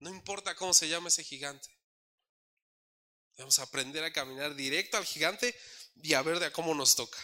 [0.00, 1.68] No importa cómo se llama ese gigante.
[3.36, 5.54] Debemos aprender a caminar directo al gigante
[6.02, 7.18] y a ver de cómo nos toca.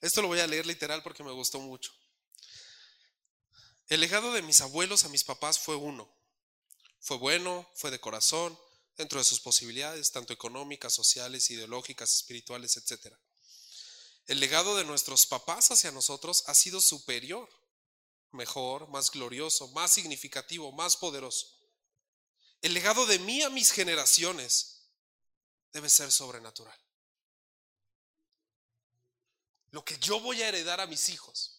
[0.00, 1.92] Esto lo voy a leer literal porque me gustó mucho.
[3.88, 6.14] El legado de mis abuelos a mis papás fue uno.
[7.00, 8.58] Fue bueno, fue de corazón,
[8.96, 13.14] dentro de sus posibilidades, tanto económicas, sociales, ideológicas, espirituales, etc.
[14.28, 17.48] El legado de nuestros papás hacia nosotros ha sido superior,
[18.30, 21.48] mejor, más glorioso, más significativo, más poderoso.
[22.62, 24.84] El legado de mí a mis generaciones
[25.72, 26.78] debe ser sobrenatural
[29.70, 31.54] lo que yo voy a heredar a mis hijos.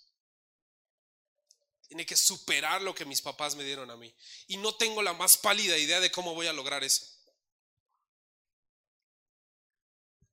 [1.87, 4.13] Tiene que superar lo que mis papás me dieron a mí.
[4.47, 7.05] Y no tengo la más pálida idea de cómo voy a lograr eso.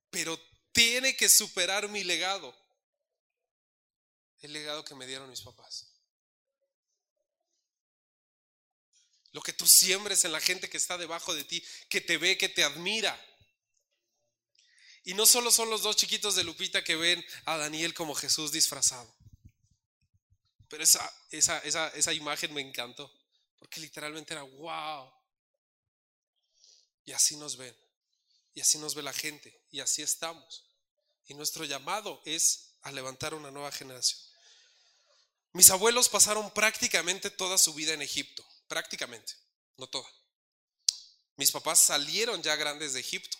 [0.09, 0.39] Pero
[0.77, 2.55] tiene que superar mi legado.
[4.41, 5.91] El legado que me dieron mis papás.
[9.31, 12.37] Lo que tú siembres en la gente que está debajo de ti, que te ve,
[12.37, 13.19] que te admira.
[15.03, 18.51] Y no solo son los dos chiquitos de Lupita que ven a Daniel como Jesús
[18.51, 19.11] disfrazado.
[20.69, 23.11] Pero esa, esa, esa, esa imagen me encantó.
[23.57, 25.11] Porque literalmente era wow.
[27.03, 27.75] Y así nos ven.
[28.53, 29.65] Y así nos ve la gente.
[29.71, 30.66] Y así estamos.
[31.27, 34.19] Y nuestro llamado es a levantar una nueva generación.
[35.53, 38.45] Mis abuelos pasaron prácticamente toda su vida en Egipto.
[38.67, 39.33] Prácticamente.
[39.77, 40.09] No toda.
[41.35, 43.37] Mis papás salieron ya grandes de Egipto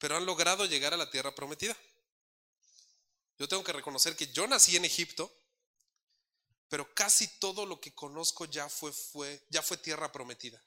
[0.00, 1.76] pero han logrado llegar a la tierra prometida.
[3.38, 5.30] Yo tengo que reconocer que yo nací en Egipto,
[6.68, 10.60] pero casi todo lo que conozco ya fue, fue, ya fue tierra prometida.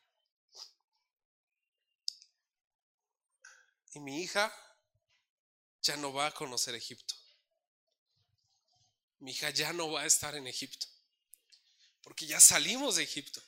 [3.95, 4.53] Y mi hija
[5.83, 7.13] ya no va a conocer Egipto.
[9.19, 10.87] Mi hija ya no va a estar en Egipto,
[12.01, 13.41] porque ya salimos de Egipto.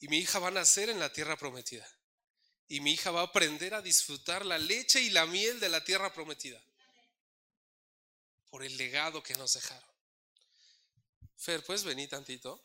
[0.00, 1.86] Y mi hija va a nacer en la tierra prometida
[2.68, 5.84] y mi hija va a aprender a disfrutar la leche y la miel de la
[5.84, 6.62] tierra prometida
[8.50, 9.88] por el legado que nos dejaron.
[11.36, 12.62] Fer, ¿puedes venir tantito?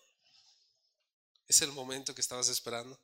[1.47, 2.99] Es el momento que estabas esperando.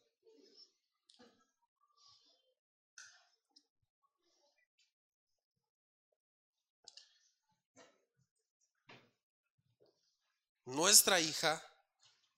[10.66, 11.64] Nuestra hija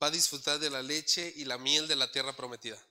[0.02, 2.82] va a disfrutar de la leche y la miel de la tierra prometida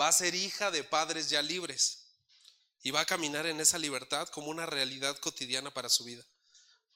[0.00, 2.06] va a ser hija de padres ya libres
[2.82, 6.24] y va a caminar en esa libertad como una realidad cotidiana para su vida.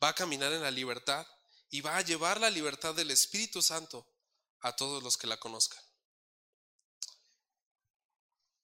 [0.03, 1.27] Va a caminar en la libertad
[1.71, 4.07] y va a llevar la libertad del Espíritu Santo
[4.61, 5.83] a todos los que la conozcan.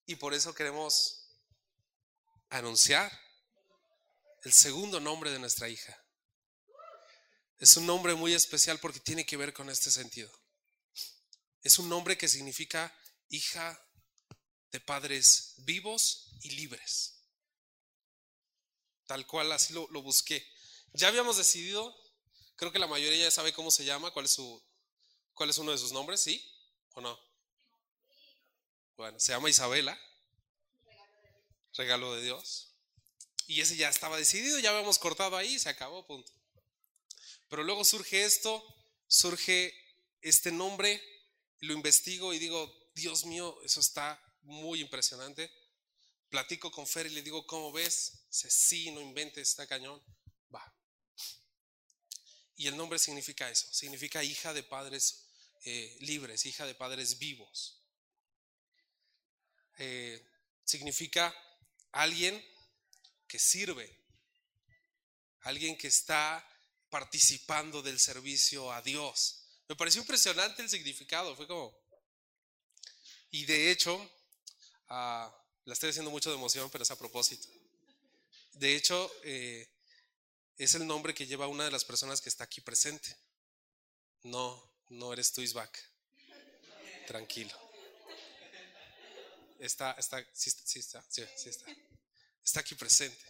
[0.07, 1.29] Y por eso queremos
[2.49, 3.11] anunciar
[4.45, 6.01] el segundo nombre de nuestra hija.
[7.59, 10.31] Es un nombre muy especial porque tiene que ver con este sentido.
[11.63, 12.95] Es un nombre que significa
[13.29, 13.83] hija
[14.71, 17.15] de padres vivos y libres.
[19.07, 20.47] Tal cual así lo, busqué.
[20.93, 21.97] Ya habíamos decidido,
[22.57, 24.63] creo que la mayoría ya sabe cómo se llama, cuál es su,
[25.33, 26.45] cuál es uno de sus nombres, ¿sí?
[26.93, 27.19] ¿O no?
[28.97, 29.99] Bueno, se llama Isabela.
[31.75, 32.75] Regalo de Dios.
[33.47, 36.33] Y ese ya estaba decidido, ya habíamos cortado ahí, se acabó, punto.
[37.49, 38.65] Pero luego surge esto,
[39.07, 39.73] surge
[40.21, 41.01] este nombre,
[41.61, 45.51] lo investigo y digo, Dios mío, eso está muy impresionante.
[46.29, 48.25] Platico con Fer y le digo, ¿cómo ves?
[48.29, 50.03] Dice, sí, no inventes, está cañón.
[50.53, 50.75] Va.
[52.57, 55.27] Y el nombre significa eso, significa hija de padres
[55.65, 57.83] eh, libres, hija de padres vivos.
[59.79, 60.25] Eh,
[60.65, 61.35] significa
[61.93, 62.43] alguien
[63.29, 63.99] que sirve,
[65.41, 66.45] alguien que está
[66.97, 69.43] participando del servicio a Dios.
[69.69, 71.79] Me pareció impresionante el significado, fue como,
[73.31, 73.93] y de hecho,
[74.89, 75.31] ah,
[75.67, 77.49] la estoy haciendo mucho de emoción, pero es a propósito.
[78.55, 79.69] De hecho, eh,
[80.57, 83.15] es el nombre que lleva una de las personas que está aquí presente.
[84.23, 84.49] No,
[84.89, 85.43] no eres tú.
[87.07, 87.55] Tranquilo.
[89.59, 91.67] Está, está, sí, sí está, sí, sí está.
[92.43, 93.23] Está aquí presente.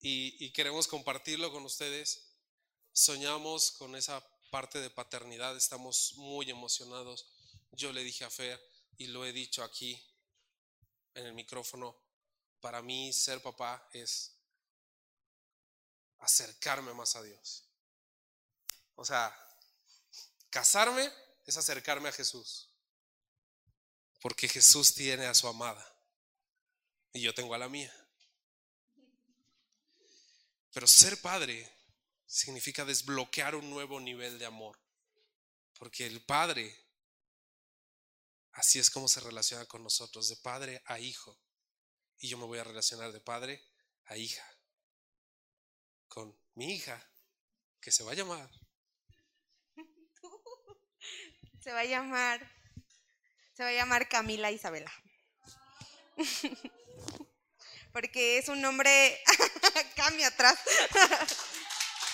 [0.00, 2.33] Y queremos compartirlo con ustedes.
[2.96, 7.26] Soñamos con esa parte de paternidad, estamos muy emocionados.
[7.72, 8.64] Yo le dije a Fer
[8.96, 10.00] y lo he dicho aquí
[11.14, 11.96] en el micrófono,
[12.60, 14.36] para mí ser papá es
[16.20, 17.64] acercarme más a Dios.
[18.94, 19.36] O sea,
[20.48, 21.12] casarme
[21.46, 22.70] es acercarme a Jesús.
[24.20, 25.84] Porque Jesús tiene a su amada
[27.12, 27.92] y yo tengo a la mía.
[30.72, 31.73] Pero ser padre
[32.34, 34.76] significa desbloquear un nuevo nivel de amor.
[35.78, 36.76] Porque el padre,
[38.52, 41.38] así es como se relaciona con nosotros, de padre a hijo.
[42.18, 43.64] Y yo me voy a relacionar de padre
[44.06, 44.44] a hija
[46.08, 47.00] con mi hija,
[47.80, 48.50] que se va a llamar.
[51.62, 52.40] Se va a llamar,
[53.54, 54.92] se va a llamar Camila Isabela.
[57.92, 59.18] Porque es un nombre,
[59.96, 60.58] Cami atrás.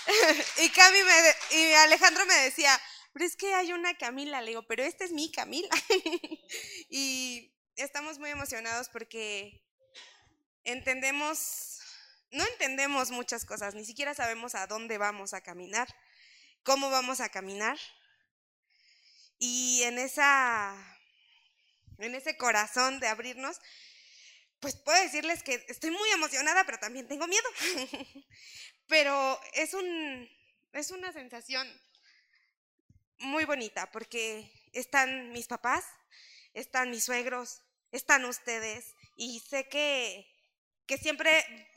[0.63, 2.81] y Cami me, y Alejandro me decía,
[3.13, 5.69] pero es que hay una Camila, le digo, pero esta es mi Camila.
[6.91, 9.63] y estamos muy emocionados porque
[10.65, 11.71] entendemos
[12.33, 15.89] no entendemos muchas cosas, ni siquiera sabemos a dónde vamos a caminar,
[16.63, 17.79] cómo vamos a caminar.
[19.39, 20.99] Y en esa
[21.99, 23.61] en ese corazón de abrirnos,
[24.61, 27.49] pues puedo decirles que estoy muy emocionada, pero también tengo miedo.
[28.87, 30.29] pero es un
[30.73, 31.67] es una sensación
[33.19, 35.85] muy bonita porque están mis papás,
[36.55, 40.27] están mis suegros, están ustedes y sé que
[40.87, 41.31] que siempre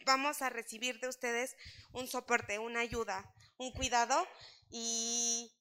[0.07, 1.55] vamos a recibir de ustedes
[1.91, 4.27] un soporte, una ayuda, un cuidado
[4.71, 5.51] y,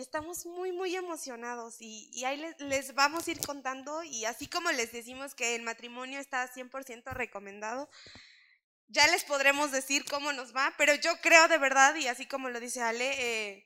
[0.00, 4.92] estamos muy, muy emocionados y, ahí les, vamos a ir contando y así como les
[4.92, 7.88] decimos que el matrimonio está 100% recomendado,
[8.88, 12.50] ya les podremos decir cómo nos va, pero yo creo de verdad y así como
[12.50, 13.64] lo dice Ale, eh,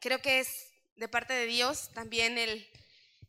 [0.00, 0.48] creo que es
[0.96, 2.68] de parte de Dios también el,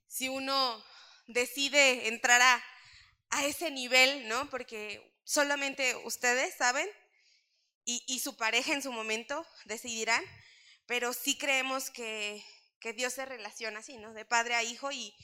[0.07, 0.83] si uno
[1.27, 2.63] decide entrar a
[3.31, 4.49] a ese nivel, ¿no?
[4.49, 6.87] Porque solamente ustedes saben
[7.83, 10.23] y, su pareja en su momento decidirán,
[10.91, 12.43] pero sí creemos que,
[12.97, 14.11] Dios se relaciona así, ¿no?
[14.11, 15.15] De padre a hijo y,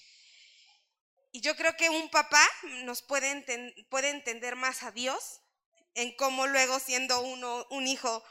[1.33, 2.41] y yo creo que un papá
[2.85, 5.41] nos puede, puede entender más a Dios
[5.93, 8.23] en cómo luego siendo uno un hijo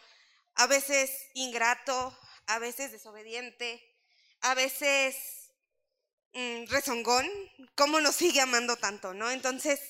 [0.55, 3.85] a veces ingrato, a veces desobediente,
[4.41, 5.47] a veces
[6.37, 7.27] Mm, rezongón,
[7.77, 9.31] cómo nos sigue amando tanto, ¿no?
[9.31, 9.81] Entonces,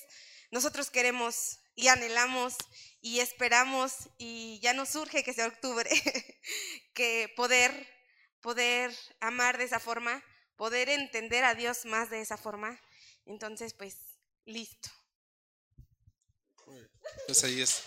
[0.49, 2.55] nosotros queremos y anhelamos
[3.01, 5.89] y esperamos y ya nos surge que sea octubre,
[6.93, 7.87] que poder,
[8.41, 10.23] poder amar de esa forma,
[10.55, 12.79] poder entender a Dios más de esa forma.
[13.25, 13.97] Entonces, pues,
[14.45, 14.89] listo.
[17.25, 17.83] Pues ahí es.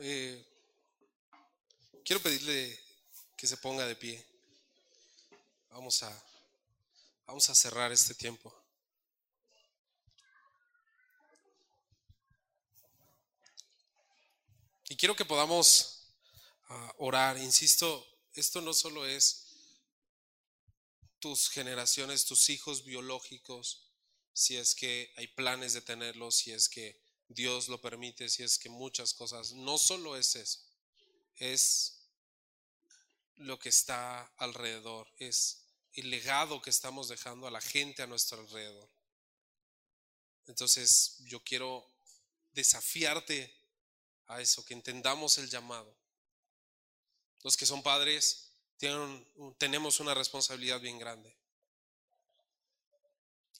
[0.00, 0.46] Eh,
[2.04, 2.78] quiero pedirle
[3.36, 4.24] que se ponga de pie.
[5.70, 6.24] Vamos a,
[7.26, 8.54] vamos a cerrar este tiempo.
[14.88, 16.12] Y quiero que podamos
[16.68, 17.36] ah, orar.
[17.36, 19.46] Insisto, esto no solo es
[21.18, 23.90] tus generaciones, tus hijos biológicos,
[24.32, 28.58] si es que hay planes de tenerlos, si es que Dios lo permite, si es
[28.58, 30.60] que muchas cosas, no solo es eso,
[31.36, 32.08] es
[33.36, 38.40] lo que está alrededor, es el legado que estamos dejando a la gente a nuestro
[38.40, 38.88] alrededor.
[40.46, 41.86] Entonces yo quiero
[42.52, 43.54] desafiarte
[44.26, 45.94] a eso, que entendamos el llamado.
[47.42, 49.26] Los que son padres tienen,
[49.58, 51.36] tenemos una responsabilidad bien grande.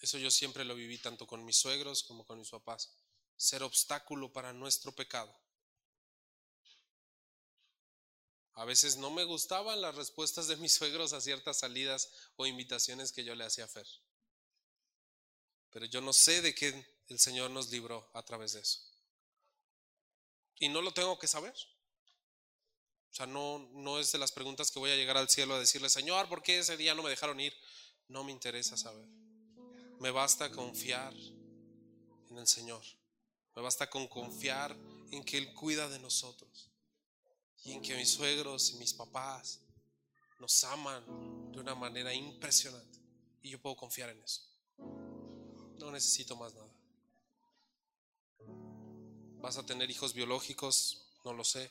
[0.01, 2.97] Eso yo siempre lo viví tanto con mis suegros como con mis papás
[3.39, 5.35] ser obstáculo para nuestro pecado.
[8.55, 13.12] A veces no me gustaban las respuestas de mis suegros a ciertas salidas o invitaciones
[13.12, 13.86] que yo le hacía a Fer.
[15.70, 18.81] Pero yo no sé de qué el Señor nos libró a través de eso.
[20.59, 21.55] Y no lo tengo que saber.
[23.12, 25.60] O sea, no, no es de las preguntas que voy a llegar al cielo a
[25.60, 27.56] decirle, Señor, ¿por qué ese día no me dejaron ir?
[28.09, 29.06] No me interesa saber.
[30.01, 31.15] Me basta confiar
[32.31, 32.82] en el Señor.
[33.59, 34.77] Me basta con confiar
[35.11, 36.71] en que Él cuida de nosotros
[37.65, 39.59] y en que mis suegros y mis papás
[40.39, 43.01] nos aman de una manera impresionante.
[43.43, 44.43] Y yo puedo confiar en eso.
[45.81, 46.73] No necesito más nada.
[49.41, 51.09] ¿Vas a tener hijos biológicos?
[51.25, 51.69] No lo sé.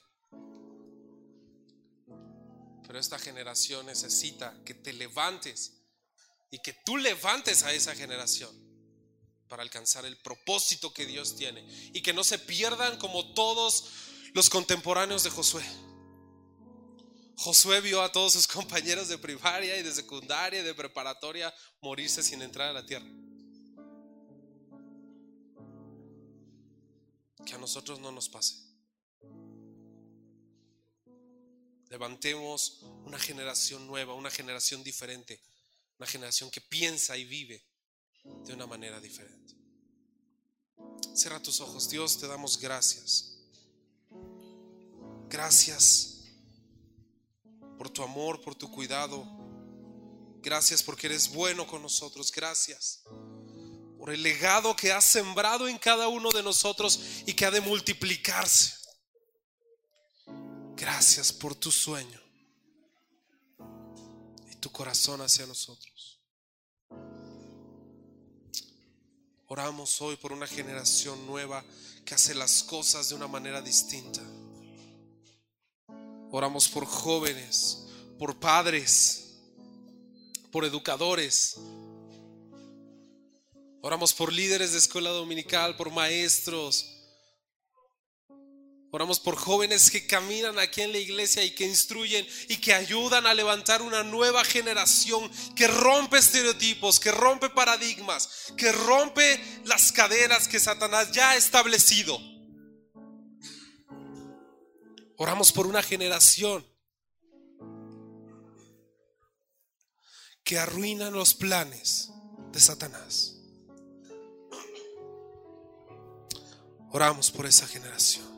[2.85, 5.71] Pero esta generación necesita que te levantes
[6.51, 8.66] y que tú levantes a esa generación
[9.47, 13.85] para alcanzar el propósito que Dios tiene y que no se pierdan como todos
[14.33, 15.63] los contemporáneos de Josué.
[17.35, 22.23] Josué vio a todos sus compañeros de primaria y de secundaria y de preparatoria morirse
[22.23, 23.07] sin entrar a la tierra.
[27.45, 28.55] Que a nosotros no nos pase.
[31.89, 35.41] Levantemos una generación nueva, una generación diferente,
[35.97, 37.63] una generación que piensa y vive
[38.45, 39.55] de una manera diferente.
[41.13, 43.37] Cierra tus ojos, Dios, te damos gracias.
[45.29, 46.23] Gracias
[47.77, 49.25] por tu amor, por tu cuidado.
[50.41, 52.31] Gracias porque eres bueno con nosotros.
[52.31, 53.03] Gracias
[53.97, 57.61] por el legado que has sembrado en cada uno de nosotros y que ha de
[57.61, 58.75] multiplicarse.
[60.75, 62.21] Gracias por tu sueño
[64.51, 65.96] y tu corazón hacia nosotros.
[69.49, 71.63] Oramos hoy por una generación nueva
[72.03, 74.21] que hace las cosas de una manera distinta.
[76.31, 77.85] Oramos por jóvenes,
[78.19, 79.37] por padres,
[80.51, 81.55] por educadores.
[83.81, 86.96] Oramos por líderes de escuela dominical, por maestros,
[88.89, 93.27] Oramos por jóvenes que caminan aquí en la iglesia y que instruyen y que ayudan
[93.27, 100.47] a levantar una nueva generación que rompe estereotipos, que rompe paradigmas, que rompe las cadenas
[100.47, 102.17] que Satanás ya ha establecido.
[105.17, 106.65] Oramos por una generación
[110.45, 112.09] que arruina los planes
[112.53, 113.33] de Satanás.
[116.89, 118.36] Oramos por esa generación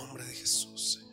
[0.00, 1.05] nombre de Jesús,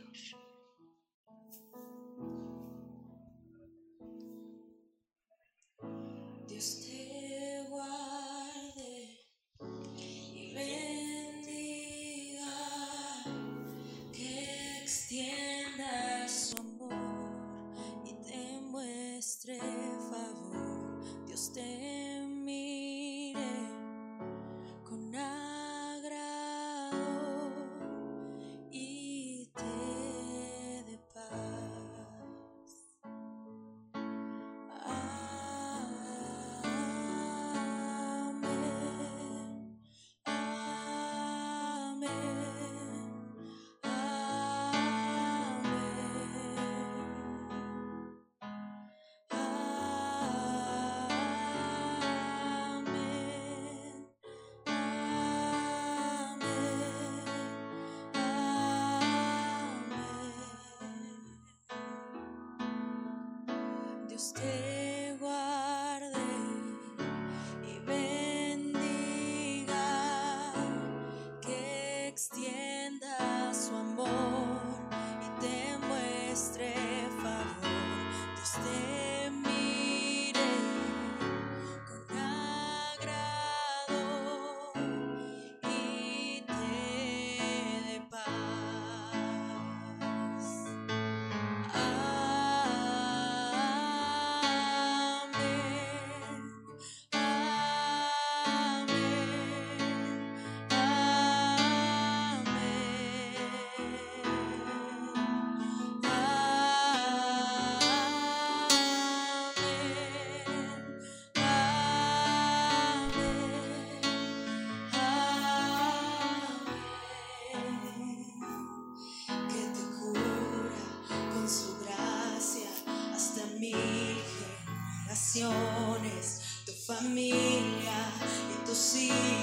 [125.33, 128.11] generaciones, tu familia
[128.51, 129.42] y tus hijos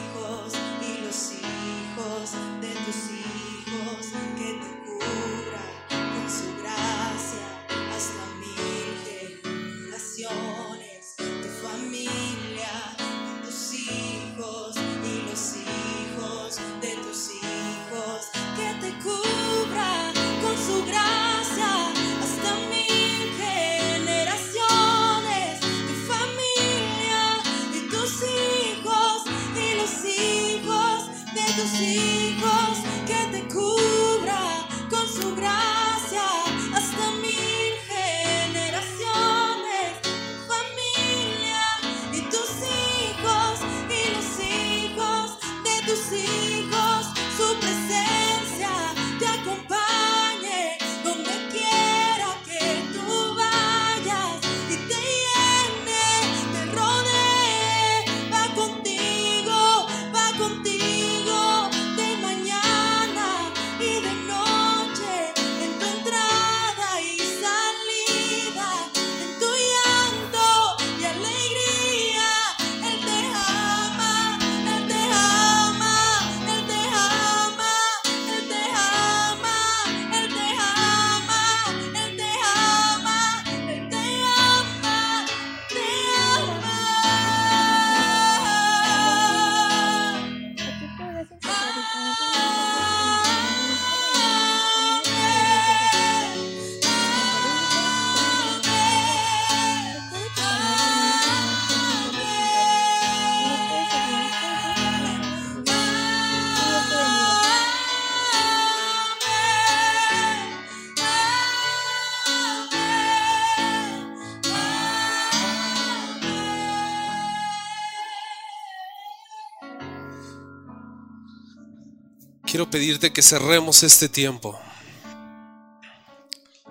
[122.60, 124.60] quiero pedirte que cerremos este tiempo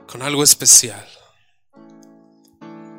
[0.05, 1.03] con algo especial.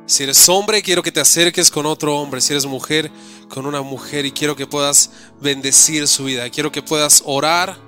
[0.07, 2.41] Si eres hombre, quiero que te acerques con otro hombre.
[2.41, 3.13] Si eres mujer,
[3.49, 4.27] con una mujer.
[4.27, 5.11] Y quiero que puedas
[5.41, 6.51] bendecir su vida.
[6.51, 7.79] Quiero que puedas orar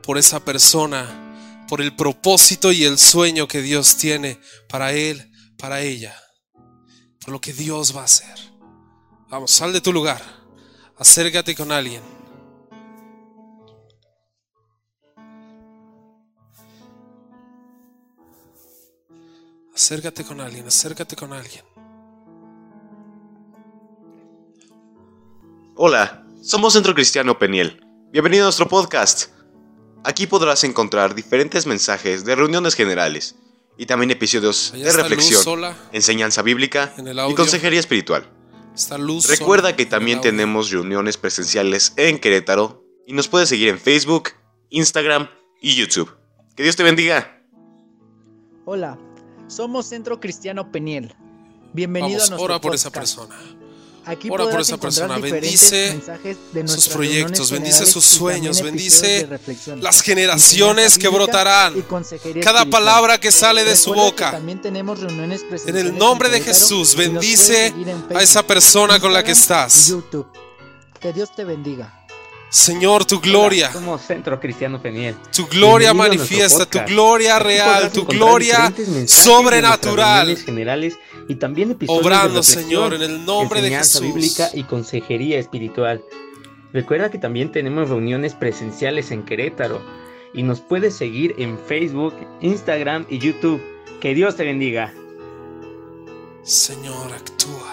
[0.00, 5.28] por esa persona, por el propósito y el sueño que Dios tiene para él,
[5.58, 6.16] para ella.
[7.18, 8.38] Por lo que Dios va a hacer.
[9.28, 10.22] Vamos, sal de tu lugar.
[10.98, 12.21] Acércate con alguien.
[19.74, 21.64] Acércate con alguien, acércate con alguien.
[25.76, 27.80] Hola, somos Centro Cristiano Peniel.
[28.10, 29.30] Bienvenido a nuestro podcast.
[30.04, 33.36] Aquí podrás encontrar diferentes mensajes de reuniones generales
[33.78, 38.28] y también episodios Allá de reflexión, sola enseñanza bíblica en el y consejería espiritual.
[38.74, 39.26] Está luz.
[39.26, 44.32] Recuerda sola que también tenemos reuniones presenciales en Querétaro y nos puedes seguir en Facebook,
[44.68, 45.30] Instagram
[45.62, 46.14] y YouTube.
[46.56, 47.42] Que Dios te bendiga.
[48.66, 48.98] Hola,
[49.52, 51.14] somos Centro Cristiano Peniel.
[51.72, 53.18] Bienvenido Vamos, a nuestro ora por esa podcast.
[53.18, 53.40] persona.
[54.04, 55.18] Aquí ora por esa persona.
[55.18, 56.00] Bendice
[56.52, 59.28] de sus proyectos, bendice sus sueños, bendice
[59.80, 61.84] Las generaciones que brotarán.
[62.42, 64.32] Cada palabra que sale de su boca.
[64.32, 67.72] también tenemos reuniones En el nombre de Jesús, bendice
[68.14, 69.94] a esa persona con la que estás.
[70.98, 72.01] Que Dios te bendiga.
[72.52, 75.16] Señor, tu gloria, Hola, somos Centro Cristiano Peniel.
[75.34, 78.70] tu gloria Bienvenido manifiesta, tu gloria real, tu gloria
[79.06, 80.26] sobrenatural.
[80.26, 80.98] reuniones generales
[81.28, 84.02] y también episodios Obrando, de Señor, en el nombre de Jesús.
[84.02, 86.04] bíblica y consejería espiritual.
[86.74, 89.80] Recuerda que también tenemos reuniones presenciales en Querétaro
[90.34, 93.62] y nos puedes seguir en Facebook, Instagram y YouTube.
[93.98, 94.92] Que Dios te bendiga.
[96.42, 97.71] Señor, actúa.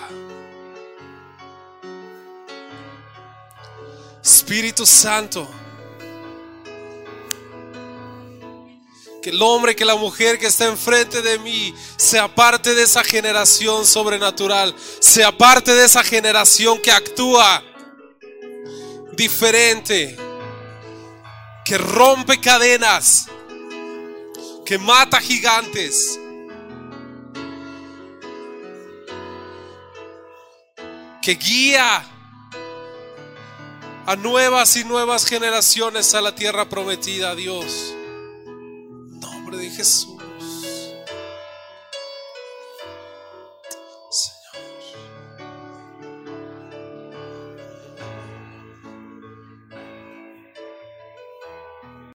[4.23, 5.49] Espíritu Santo.
[9.21, 13.03] Que el hombre, que la mujer que está enfrente de mí sea parte de esa
[13.03, 17.63] generación sobrenatural, sea parte de esa generación que actúa
[19.13, 20.15] diferente,
[21.65, 23.27] que rompe cadenas,
[24.65, 26.19] que mata gigantes.
[31.21, 32.03] que guía
[34.09, 37.93] a nuevas y nuevas generaciones a la tierra prometida, Dios.
[39.21, 40.08] Nombre de Jesús.